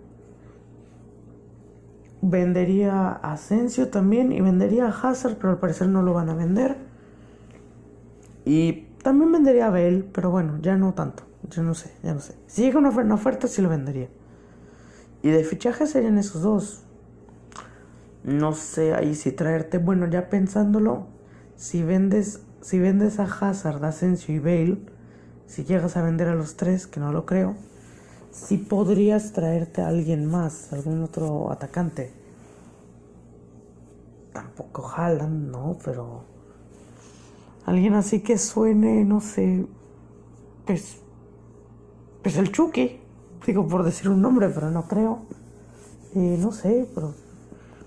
Vendería 2.21 3.09
a 3.09 3.33
Asensio 3.33 3.89
también 3.89 4.31
y 4.31 4.41
vendería 4.41 4.87
a 4.87 4.89
Hazard, 4.89 5.37
pero 5.37 5.51
al 5.51 5.59
parecer 5.59 5.87
no 5.87 6.01
lo 6.01 6.13
van 6.13 6.29
a 6.29 6.35
vender. 6.35 6.88
Y 8.45 8.87
también 9.03 9.31
vendería 9.31 9.67
a 9.67 9.69
Bell, 9.69 10.09
pero 10.13 10.31
bueno, 10.31 10.59
ya 10.61 10.75
no 10.77 10.93
tanto. 10.93 11.23
Yo 11.49 11.63
no 11.63 11.73
sé, 11.73 11.91
ya 12.03 12.13
no 12.13 12.19
sé. 12.19 12.35
Si 12.47 12.61
llega 12.61 12.79
una, 12.79 12.89
una 12.89 13.15
oferta, 13.15 13.47
sí 13.47 13.61
lo 13.61 13.69
vendería. 13.69 14.09
Y 15.23 15.29
de 15.29 15.43
fichaje 15.43 15.87
serían 15.87 16.17
esos 16.17 16.41
dos. 16.41 16.83
No 18.23 18.53
sé 18.53 18.93
ahí 18.93 19.15
si 19.15 19.31
traerte. 19.31 19.77
Bueno, 19.77 20.07
ya 20.07 20.29
pensándolo, 20.29 21.07
si 21.55 21.83
vendes, 21.83 22.41
si 22.61 22.79
vendes 22.79 23.19
a 23.19 23.23
Hazard, 23.23 23.83
Asensio 23.83 24.35
y 24.35 24.39
Bale, 24.39 24.77
si 25.45 25.63
llegas 25.63 25.97
a 25.97 26.03
vender 26.03 26.27
a 26.27 26.35
los 26.35 26.55
tres, 26.55 26.85
que 26.85 26.99
no 26.99 27.11
lo 27.11 27.25
creo, 27.25 27.55
si 28.31 28.57
podrías 28.57 29.33
traerte 29.33 29.81
a 29.81 29.87
alguien 29.87 30.25
más, 30.25 30.71
algún 30.73 31.01
otro 31.01 31.51
atacante. 31.51 32.11
Tampoco 34.33 34.87
Haaland, 34.87 35.51
no, 35.51 35.77
pero 35.83 36.23
alguien 37.69 37.93
así 37.93 38.21
que 38.21 38.37
suene, 38.37 39.05
no 39.05 39.21
sé, 39.21 39.65
pues, 40.65 41.01
pues 42.21 42.37
el 42.37 42.51
Chucky, 42.51 42.99
digo 43.45 43.67
por 43.67 43.83
decir 43.83 44.09
un 44.09 44.21
nombre, 44.21 44.49
pero 44.49 44.71
no 44.71 44.87
creo. 44.87 45.19
Eh, 46.15 46.37
no 46.39 46.51
sé, 46.51 46.89
pero 46.95 47.13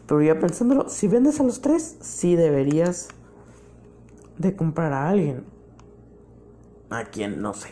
pero 0.07 0.21
ya 0.21 0.39
pensándolo, 0.39 0.91
si 0.91 1.09
vendes 1.09 1.41
a 1.41 1.43
los 1.43 1.63
tres, 1.63 1.97
sí 2.01 2.37
deberías 2.37 3.09
de 4.37 4.55
comprar 4.55 4.93
a 4.93 5.09
alguien. 5.09 5.45
A 6.91 7.05
quien 7.05 7.41
no 7.41 7.55
sé. 7.55 7.71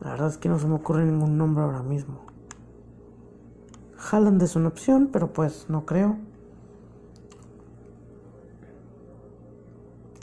La 0.00 0.10
verdad 0.10 0.28
es 0.28 0.38
que 0.38 0.48
no 0.48 0.60
se 0.60 0.68
me 0.68 0.74
ocurre 0.74 1.04
ningún 1.04 1.36
nombre 1.36 1.64
ahora 1.64 1.82
mismo. 1.82 2.20
Haaland 3.98 4.42
es 4.42 4.54
una 4.54 4.68
opción, 4.68 5.08
pero 5.12 5.32
pues 5.32 5.66
no 5.68 5.86
creo. 5.86 6.18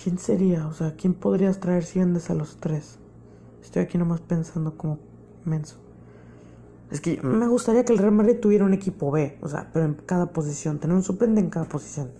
¿Quién 0.01 0.17
sería? 0.17 0.67
O 0.67 0.73
sea, 0.73 0.95
¿quién 0.95 1.13
podrías 1.13 1.59
traer 1.59 1.83
si 1.83 1.99
vendes 1.99 2.29
a 2.29 2.33
los 2.33 2.57
tres? 2.57 2.99
Estoy 3.61 3.81
aquí 3.81 3.97
nomás 3.97 4.21
pensando 4.21 4.77
como 4.77 4.99
menso. 5.43 5.77
Es 6.89 7.01
que 7.01 7.21
me 7.21 7.47
gustaría 7.47 7.83
que 7.83 7.93
el 7.93 7.99
Real 7.99 8.13
Madrid 8.13 8.37
tuviera 8.39 8.65
un 8.65 8.73
equipo 8.73 9.11
B, 9.11 9.37
o 9.41 9.47
sea, 9.47 9.69
pero 9.73 9.85
en 9.85 9.93
cada 9.93 10.27
posición, 10.27 10.79
tener 10.79 10.95
un 10.95 11.03
suplente 11.03 11.39
en 11.41 11.49
cada 11.49 11.65
posición. 11.65 12.11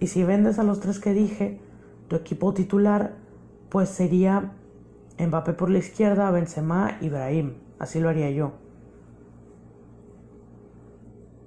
Y 0.00 0.08
si 0.08 0.22
vendes 0.22 0.58
a 0.58 0.64
los 0.64 0.80
tres 0.80 1.00
que 1.00 1.14
dije, 1.14 1.58
tu 2.08 2.16
equipo 2.16 2.52
titular, 2.52 3.16
pues 3.70 3.88
sería 3.88 4.52
Mbappé 5.18 5.54
por 5.54 5.70
la 5.70 5.78
izquierda, 5.78 6.30
Benzema 6.30 6.98
y 7.00 7.08
Brahim. 7.08 7.54
Así 7.78 8.00
lo 8.00 8.08
haría 8.08 8.30
yo. 8.30 8.52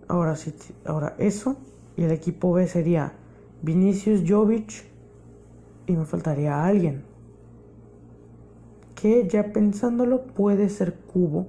Ahora 0.07 0.35
sí, 0.35 0.53
ahora 0.85 1.15
eso. 1.19 1.55
Y 1.95 2.03
el 2.03 2.11
equipo 2.11 2.51
B 2.51 2.67
sería 2.67 3.13
Vinicius 3.61 4.23
Jovic. 4.27 4.96
Y 5.87 5.93
me 5.93 6.05
faltaría 6.05 6.63
alguien. 6.65 7.03
Que 8.95 9.27
ya 9.27 9.51
pensándolo 9.51 10.23
puede 10.27 10.69
ser 10.69 10.93
Cubo 10.93 11.47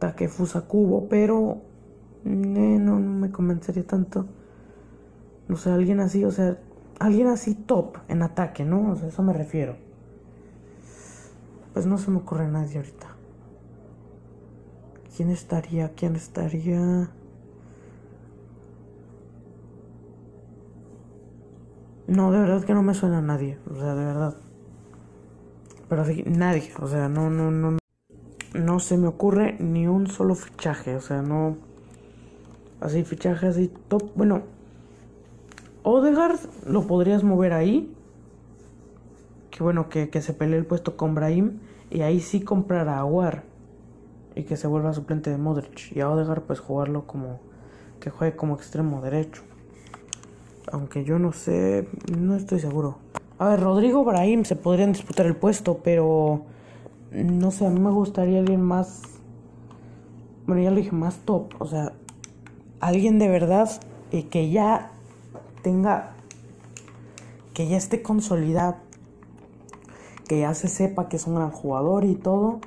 Takefusa 0.00 0.62
Cubo, 0.62 1.08
pero 1.08 1.60
eh, 2.24 2.28
no, 2.28 2.98
me 2.98 3.30
convencería 3.30 3.86
tanto. 3.86 4.26
No 5.46 5.56
sé, 5.56 5.70
alguien 5.70 6.00
así, 6.00 6.24
o 6.24 6.32
sea, 6.32 6.58
alguien 6.98 7.28
así 7.28 7.54
top 7.54 7.98
en 8.08 8.22
ataque, 8.22 8.64
¿no? 8.64 8.92
O 8.92 8.96
sea, 8.96 9.08
eso 9.08 9.22
me 9.22 9.32
refiero. 9.32 9.76
Pues 11.72 11.86
no 11.86 11.98
se 11.98 12.10
me 12.10 12.16
ocurre 12.18 12.48
nadie 12.48 12.78
ahorita. 12.78 13.08
¿Quién 15.16 15.30
estaría? 15.30 15.92
¿Quién 15.94 16.16
estaría? 16.16 17.10
No, 22.10 22.30
de 22.30 22.40
verdad 22.40 22.62
que 22.64 22.74
no 22.74 22.82
me 22.82 22.92
suena 22.92 23.18
a 23.18 23.22
nadie. 23.22 23.58
O 23.70 23.74
sea, 23.74 23.94
de 23.94 24.04
verdad. 24.04 24.34
Pero 25.88 26.02
así, 26.02 26.22
nadie. 26.26 26.70
O 26.78 26.86
sea, 26.86 27.08
no, 27.08 27.30
no, 27.30 27.50
no 27.50 27.78
no 28.52 28.80
se 28.80 28.98
me 28.98 29.06
ocurre 29.06 29.56
ni 29.60 29.86
un 29.86 30.08
solo 30.08 30.34
fichaje, 30.34 30.96
o 30.96 31.00
sea, 31.00 31.22
no 31.22 31.56
así 32.80 33.04
fichaje 33.04 33.46
así 33.46 33.72
top, 33.86 34.10
bueno, 34.16 34.42
Odegaard 35.82 36.38
lo 36.66 36.86
podrías 36.86 37.24
mover 37.24 37.52
ahí. 37.52 37.94
Que 39.50 39.62
bueno, 39.62 39.88
que, 39.88 40.08
se 40.20 40.34
pelee 40.34 40.58
el 40.58 40.66
puesto 40.66 40.96
con 40.96 41.14
Brahim. 41.14 41.60
Y 41.90 42.02
ahí 42.02 42.20
sí 42.20 42.42
comprar 42.42 42.88
a 42.88 42.98
Aguar. 42.98 43.44
Y 44.34 44.44
que 44.44 44.56
se 44.56 44.66
vuelva 44.66 44.92
suplente 44.92 45.30
de 45.30 45.38
Modric. 45.38 45.92
Y 45.96 46.00
a 46.00 46.10
Odegaard 46.10 46.42
pues 46.42 46.60
jugarlo 46.60 47.06
como... 47.06 47.40
Que 47.98 48.10
juegue 48.10 48.36
como 48.36 48.54
extremo 48.54 49.00
derecho. 49.00 49.42
Aunque 50.72 51.04
yo 51.04 51.18
no 51.18 51.32
sé... 51.32 51.88
No 52.16 52.36
estoy 52.36 52.60
seguro. 52.60 52.98
A 53.38 53.48
ver, 53.48 53.60
Rodrigo 53.60 54.04
Brahim 54.04 54.44
se 54.44 54.56
podrían 54.56 54.92
disputar 54.92 55.26
el 55.26 55.34
puesto, 55.34 55.78
pero 55.82 56.42
no 57.10 57.50
sé, 57.50 57.66
a 57.66 57.70
mí 57.70 57.80
me 57.80 57.90
gustaría 57.90 58.38
alguien 58.38 58.62
más, 58.62 59.02
bueno, 60.46 60.62
ya 60.62 60.70
lo 60.70 60.76
dije, 60.76 60.92
más 60.92 61.16
top, 61.24 61.54
o 61.58 61.66
sea, 61.66 61.92
alguien 62.80 63.18
de 63.18 63.28
verdad 63.28 63.68
y 64.10 64.24
que 64.24 64.50
ya 64.50 64.92
tenga, 65.62 66.12
que 67.54 67.66
ya 67.66 67.76
esté 67.76 68.02
consolidado, 68.02 68.76
que 70.28 70.40
ya 70.40 70.54
se 70.54 70.68
sepa 70.68 71.08
que 71.08 71.16
es 71.16 71.26
un 71.26 71.34
gran 71.36 71.50
jugador 71.50 72.04
y 72.04 72.14
todo. 72.14 72.60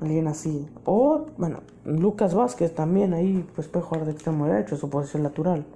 Alguien 0.00 0.28
así. 0.28 0.66
O, 0.86 1.26
bueno, 1.36 1.60
Lucas 1.84 2.34
Vázquez 2.34 2.74
también 2.74 3.12
ahí, 3.12 3.46
pues 3.54 3.68
puede 3.68 3.84
jugar 3.84 4.06
de 4.06 4.12
extremo 4.12 4.46
derecho, 4.46 4.76
su 4.76 4.88
posición 4.88 5.24
natural. 5.24 5.66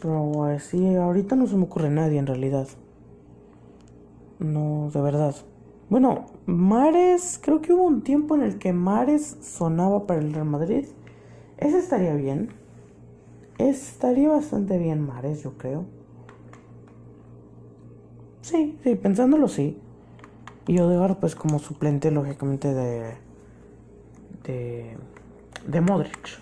Pero 0.00 0.44
así, 0.44 0.94
ahorita 0.94 1.36
no 1.36 1.46
se 1.46 1.56
me 1.56 1.64
ocurre 1.64 1.90
nadie 1.90 2.18
en 2.18 2.26
realidad. 2.26 2.68
No, 4.38 4.90
de 4.92 5.00
verdad. 5.00 5.34
Bueno, 5.90 6.26
Mares, 6.46 7.40
creo 7.42 7.60
que 7.60 7.72
hubo 7.72 7.84
un 7.84 8.02
tiempo 8.02 8.36
en 8.36 8.42
el 8.42 8.58
que 8.58 8.72
Mares 8.72 9.38
sonaba 9.40 10.06
para 10.06 10.20
el 10.20 10.32
Real 10.32 10.46
Madrid. 10.46 10.84
Ese 11.56 11.78
estaría 11.78 12.14
bien. 12.14 12.50
Estaría 13.58 14.28
bastante 14.28 14.78
bien 14.78 15.00
Mares, 15.00 15.42
yo 15.42 15.58
creo. 15.58 15.84
Sí, 18.42 18.78
sí, 18.84 18.94
pensándolo 18.94 19.48
sí. 19.48 19.78
Y 20.66 20.78
Odegaard 20.78 21.16
pues 21.16 21.34
como 21.34 21.58
suplente 21.58 22.10
lógicamente 22.10 22.72
de 22.72 23.14
de 24.44 24.96
de 25.66 25.80
Modric. 25.80 26.40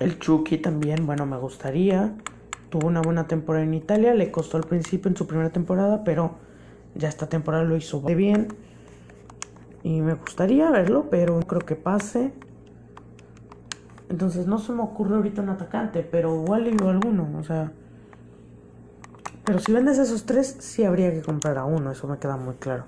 El 0.00 0.18
Chucky 0.18 0.58
también, 0.58 1.06
bueno, 1.06 1.26
me 1.26 1.36
gustaría. 1.36 2.16
Tuvo 2.70 2.86
una 2.86 3.02
buena 3.02 3.26
temporada 3.26 3.64
en 3.64 3.74
Italia, 3.74 4.14
le 4.14 4.30
costó 4.30 4.56
al 4.56 4.64
principio 4.64 5.10
en 5.10 5.16
su 5.16 5.26
primera 5.26 5.50
temporada, 5.50 6.04
pero 6.04 6.36
ya 6.94 7.08
esta 7.08 7.28
temporada 7.28 7.64
lo 7.64 7.76
hizo 7.76 8.00
bien. 8.00 8.48
Y 9.82 10.00
me 10.00 10.14
gustaría 10.14 10.70
verlo, 10.70 11.08
pero 11.10 11.38
no 11.38 11.46
creo 11.46 11.60
que 11.60 11.74
pase. 11.74 12.32
Entonces 14.08 14.46
no 14.46 14.58
se 14.58 14.72
me 14.72 14.82
ocurre 14.82 15.16
ahorita 15.16 15.42
un 15.42 15.50
atacante, 15.50 16.02
pero 16.02 16.42
igual 16.42 16.64
digo 16.64 16.88
alguno, 16.88 17.28
o 17.38 17.42
sea. 17.42 17.72
Pero 19.44 19.58
si 19.58 19.72
vendes 19.72 19.98
esos 19.98 20.26
tres, 20.26 20.56
sí 20.60 20.84
habría 20.84 21.12
que 21.12 21.22
comprar 21.22 21.58
a 21.58 21.64
uno, 21.64 21.90
eso 21.90 22.06
me 22.06 22.18
queda 22.18 22.36
muy 22.36 22.54
claro. 22.54 22.84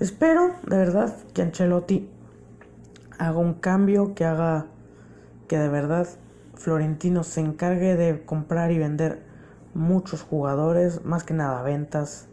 Espero, 0.00 0.50
de 0.66 0.76
verdad, 0.76 1.16
que 1.32 1.42
Ancelotti 1.42 2.10
haga 3.18 3.38
un 3.38 3.54
cambio, 3.54 4.14
que 4.14 4.24
haga 4.24 4.66
que 5.48 5.58
de 5.58 5.68
verdad 5.68 6.08
Florentino 6.56 7.24
se 7.24 7.40
encargue 7.40 7.96
de 7.96 8.24
comprar 8.24 8.70
y 8.70 8.78
vender 8.78 9.22
muchos 9.74 10.22
jugadores, 10.22 11.04
más 11.04 11.24
que 11.24 11.34
nada 11.34 11.62
ventas, 11.62 12.28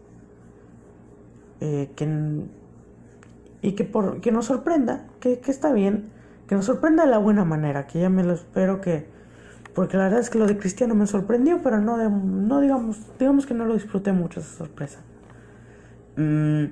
eh, 1.59 1.91
que, 1.95 2.43
y 3.61 3.73
que, 3.73 3.83
por, 3.83 4.21
que 4.21 4.31
nos 4.31 4.45
sorprenda, 4.45 5.05
que, 5.19 5.39
que, 5.39 5.51
está 5.51 5.73
bien, 5.73 6.09
que 6.47 6.55
nos 6.55 6.65
sorprenda 6.65 7.05
de 7.05 7.11
la 7.11 7.17
buena 7.17 7.45
manera, 7.45 7.87
que 7.87 7.99
ya 7.99 8.09
me 8.09 8.23
lo 8.23 8.33
espero 8.33 8.81
que, 8.81 9.05
porque 9.73 9.97
la 9.97 10.03
verdad 10.03 10.19
es 10.19 10.29
que 10.29 10.37
lo 10.37 10.47
de 10.47 10.57
Cristiano 10.57 10.95
me 10.95 11.07
sorprendió, 11.07 11.61
pero 11.63 11.79
no, 11.79 11.97
no 12.09 12.61
digamos, 12.61 12.99
digamos 13.19 13.45
que 13.45 13.53
no 13.53 13.65
lo 13.65 13.73
disfruté 13.73 14.11
mucho 14.11 14.39
esa 14.39 14.57
sorpresa. 14.57 14.99
Mm, 16.17 16.65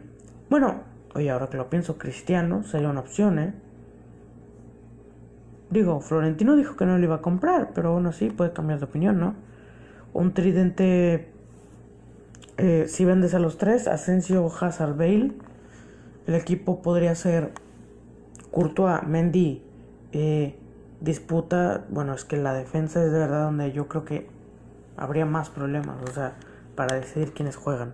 bueno, 0.49 0.83
oye, 1.15 1.29
ahora 1.29 1.47
que 1.47 1.57
lo 1.57 1.69
pienso, 1.69 1.97
Cristiano 1.97 2.63
sería 2.63 2.89
una 2.89 2.99
opción, 2.99 3.39
¿eh? 3.39 3.53
Digo, 5.69 6.01
Florentino 6.01 6.55
dijo 6.55 6.75
que 6.75 6.85
no 6.85 6.97
lo 6.97 7.03
iba 7.03 7.15
a 7.15 7.21
comprar, 7.21 7.71
pero 7.73 7.89
aún 7.89 8.07
así 8.07 8.29
puede 8.29 8.53
cambiar 8.53 8.79
de 8.79 8.85
opinión, 8.85 9.19
¿no? 9.19 9.35
Un 10.13 10.33
tridente, 10.33 11.31
eh, 12.57 12.85
si 12.87 13.05
vendes 13.05 13.35
a 13.35 13.39
los 13.39 13.57
tres, 13.57 13.87
Asensio, 13.87 14.47
Hazard, 14.47 14.97
Bale, 14.97 15.33
el 16.25 16.35
equipo 16.35 16.81
podría 16.81 17.13
ser 17.13 17.51
Courtois, 18.51 19.03
Mendy, 19.03 19.63
eh, 20.11 20.55
disputa, 21.01 21.85
bueno, 21.89 22.13
es 22.13 22.25
que 22.25 22.37
la 22.37 22.53
defensa 22.53 23.03
es 23.03 23.11
de 23.11 23.19
verdad 23.19 23.45
donde 23.45 23.71
yo 23.71 23.87
creo 23.87 24.05
que 24.05 24.27
habría 24.97 25.25
más 25.25 25.49
problemas, 25.49 25.97
o 26.09 26.11
sea, 26.11 26.33
para 26.75 26.95
decidir 26.95 27.33
quiénes 27.33 27.55
juegan. 27.55 27.93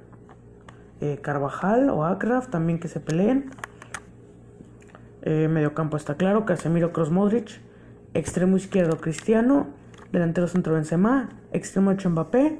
Eh, 1.01 1.19
Carvajal 1.21 1.89
o 1.89 2.05
Akraf 2.05 2.47
también 2.47 2.79
que 2.79 2.87
se 2.87 2.99
peleen. 2.99 3.51
Eh, 5.23 5.47
medio 5.49 5.73
campo 5.73 5.97
está 5.97 6.15
claro, 6.15 6.45
Casemiro, 6.45 6.93
Cross, 6.93 7.11
Modric. 7.11 7.64
Extremo 8.15 8.55
izquierdo 8.55 8.95
Cristiano, 9.01 9.67
delantero 10.13 10.47
centro 10.47 10.73
Benzema, 10.75 11.27
extremo 11.51 11.89
derecho 11.89 12.09
Mbappé, 12.09 12.57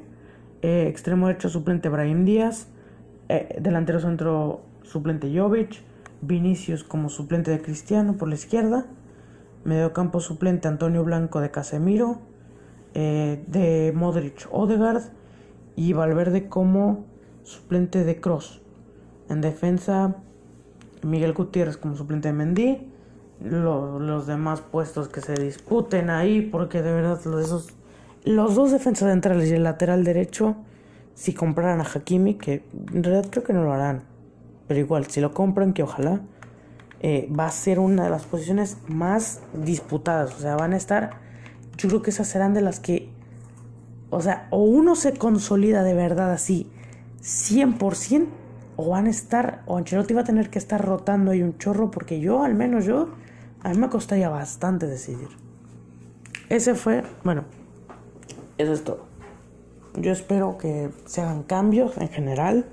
eh, 0.62 0.88
extremo 0.90 1.28
derecho 1.28 1.48
suplente 1.48 1.88
Brahim 1.88 2.26
Díaz, 2.26 2.68
eh, 3.30 3.56
delantero 3.62 4.02
centro 4.02 4.64
suplente 4.84 5.32
Jovic, 5.34 5.82
Vinicius 6.22 6.84
como 6.84 7.08
suplente 7.08 7.52
de 7.52 7.62
Cristiano 7.62 8.18
por 8.18 8.28
la 8.28 8.36
izquierda, 8.36 8.86
medio 9.64 9.94
campo 9.94 10.20
suplente 10.20 10.68
Antonio 10.68 11.06
Blanco 11.06 11.40
de 11.40 11.52
Casemiro, 11.52 12.20
eh, 12.94 13.42
de 13.48 13.94
Modric 13.96 14.50
Odegaard 14.52 15.04
y 15.78 15.94
Valverde 15.94 16.50
como 16.50 17.06
suplente 17.44 18.04
de 18.04 18.20
Cross. 18.20 18.62
En 19.30 19.40
defensa 19.40 20.18
Miguel 21.02 21.32
Gutiérrez 21.32 21.78
como 21.78 21.96
suplente 21.96 22.28
de 22.28 22.34
Mendy 22.34 22.95
los 23.44 24.28
demás 24.28 24.62
puestos 24.62 25.10
que 25.10 25.22
se 25.22 25.34
disputen 25.34 26.10
ahí, 26.10 26.42
porque 26.42 26.82
de 26.82 26.92
verdad 26.92 27.20
los, 27.26 27.46
esos, 27.46 27.74
los 28.24 28.56
dos 28.56 28.72
defensas 28.72 29.10
centrales 29.10 29.50
y 29.50 29.54
el 29.54 29.64
lateral 29.64 30.04
derecho, 30.04 30.56
si 31.14 31.34
compraran 31.34 31.82
a 31.82 31.84
Hakimi, 31.84 32.36
que 32.36 32.64
en 32.94 33.04
realidad 33.04 33.30
creo 33.30 33.44
que 33.44 33.54
no 33.54 33.64
lo 33.64 33.74
harán, 33.74 34.04
pero 34.68 34.80
igual, 34.80 35.06
si 35.08 35.22
lo 35.22 35.34
compran, 35.34 35.74
que 35.74 35.84
ojalá, 35.84 36.22
eh, 37.02 37.30
va 37.38 37.46
a 37.46 37.52
ser 37.52 37.80
una 37.80 38.06
de 38.06 38.10
las 38.10 38.26
posiciones 38.26 38.78
más 38.88 39.42
disputadas, 39.54 40.36
o 40.36 40.40
sea, 40.40 40.56
van 40.56 40.74
a 40.74 40.78
estar, 40.78 41.12
yo 41.78 41.90
creo 41.90 42.02
que 42.02 42.10
esas 42.10 42.28
serán 42.28 42.54
de 42.54 42.62
las 42.62 42.80
que, 42.80 43.10
o 44.10 44.22
sea, 44.22 44.48
o 44.50 44.64
uno 44.64 44.96
se 44.96 45.14
consolida 45.14 45.84
de 45.84 45.94
verdad 45.94 46.32
así, 46.32 46.70
100%, 47.22 48.28
o 48.78 48.90
van 48.90 49.08
a 49.08 49.10
estar, 49.10 49.64
o 49.66 49.78
Ancelotti 49.78 50.14
va 50.14 50.22
a 50.22 50.26
tener 50.26 50.50
que 50.50 50.60
estar 50.60 50.84
rotando 50.84 51.32
ahí 51.32 51.42
un 51.42 51.58
chorro, 51.58 51.92
porque 51.92 52.20
yo, 52.20 52.44
al 52.44 52.56
menos 52.56 52.86
yo, 52.86 53.10
a 53.64 53.70
mí 53.70 53.78
me 53.78 53.90
costaría 53.90 54.30
bastante 54.30 54.88
decidir. 54.88 55.30
Ese 56.50 56.76
fue, 56.76 57.04
bueno, 57.24 57.46
eso 58.58 58.74
es 58.74 58.84
todo. 58.84 59.06
Yo 59.98 60.12
espero 60.12 60.58
que 60.58 60.90
se 61.06 61.22
hagan 61.22 61.44
cambios 61.44 61.98
en 61.98 62.10
general. 62.10 62.66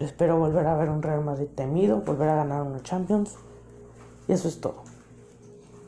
Espero 0.00 0.38
volver 0.38 0.66
a 0.66 0.76
ver 0.76 0.90
un 0.90 1.02
Real 1.02 1.24
Madrid 1.24 1.46
temido, 1.54 2.00
volver 2.02 2.28
a 2.28 2.36
ganar 2.36 2.62
una 2.62 2.82
Champions. 2.82 3.36
Y 4.28 4.32
eso 4.32 4.48
es 4.48 4.60
todo. 4.60 4.82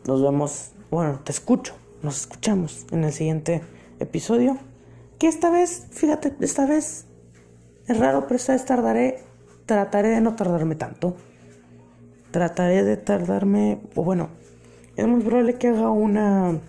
Nos 0.07 0.23
vemos, 0.23 0.73
bueno, 0.91 1.21
te 1.25 1.33
escucho, 1.33 1.75
nos 2.03 2.21
escuchamos 2.21 2.87
en 2.93 3.05
el 3.05 3.12
siguiente 3.12 3.62
episodio. 4.01 4.59
Que 5.19 5.29
esta 5.29 5.51
vez, 5.51 5.87
fíjate, 5.91 6.35
esta 6.41 6.67
vez 6.67 7.07
es 7.88 7.99
raro, 7.99 8.23
pero 8.23 8.37
esta 8.37 8.53
vez 8.53 8.64
tardaré, 8.64 9.21
trataré 9.66 10.09
de 10.09 10.21
no 10.21 10.35
tardarme 10.35 10.75
tanto. 10.75 11.16
Trataré 12.31 12.83
de 12.85 12.97
tardarme, 12.97 13.81
o 13.95 14.03
bueno, 14.03 14.31
es 14.97 15.07
muy 15.07 15.23
probable 15.23 15.55
que 15.55 15.68
haga 15.68 15.90
una, 15.90 16.61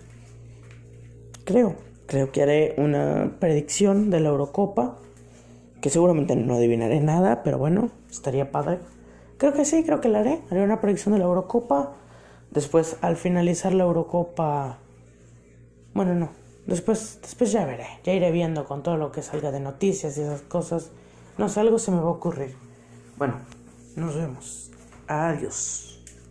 creo, 1.46 1.76
creo 2.06 2.32
que 2.32 2.42
haré 2.42 2.76
una 2.78 3.38
predicción 3.40 4.10
de 4.10 4.20
la 4.20 4.30
Eurocopa, 4.30 4.98
que 5.82 5.90
seguramente 5.90 6.36
no 6.36 6.56
adivinaré 6.56 7.00
nada, 7.02 7.44
pero 7.44 7.58
bueno, 7.58 7.90
estaría 8.10 8.52
padre. 8.52 8.80
Creo 9.38 9.54
que 9.54 9.66
sí, 9.66 9.84
creo 9.84 10.00
que 10.00 10.10
la 10.10 10.20
haré, 10.20 10.42
haré 10.50 10.64
una 10.64 10.80
predicción 10.80 11.14
de 11.14 11.20
la 11.20 11.26
Eurocopa. 11.26 11.94
Después, 12.52 12.98
al 13.02 13.18
finalizar 13.18 13.74
la 13.74 13.84
Eurocopa, 13.84 14.78
bueno, 15.94 16.14
no, 16.14 16.30
después, 16.66 17.20
después 17.22 17.52
ya 17.52 17.66
veré, 17.66 17.88
ya 18.04 18.14
iré 18.14 18.32
viendo 18.32 18.66
con 18.66 18.84
todo 18.84 18.96
lo 18.96 19.12
que 19.12 19.22
salga 19.22 19.52
de 19.52 19.60
noticias 19.60 20.18
y 20.18 20.22
esas 20.22 20.42
cosas. 20.42 20.92
No 21.38 21.50
sé, 21.50 21.60
algo 21.60 21.80
se 21.80 21.92
me 21.92 21.98
va 21.98 22.04
a 22.04 22.10
ocurrir. 22.10 22.56
Bueno, 23.18 23.36
nos 23.96 24.16
vemos. 24.16 24.72
Adiós. 25.08 25.93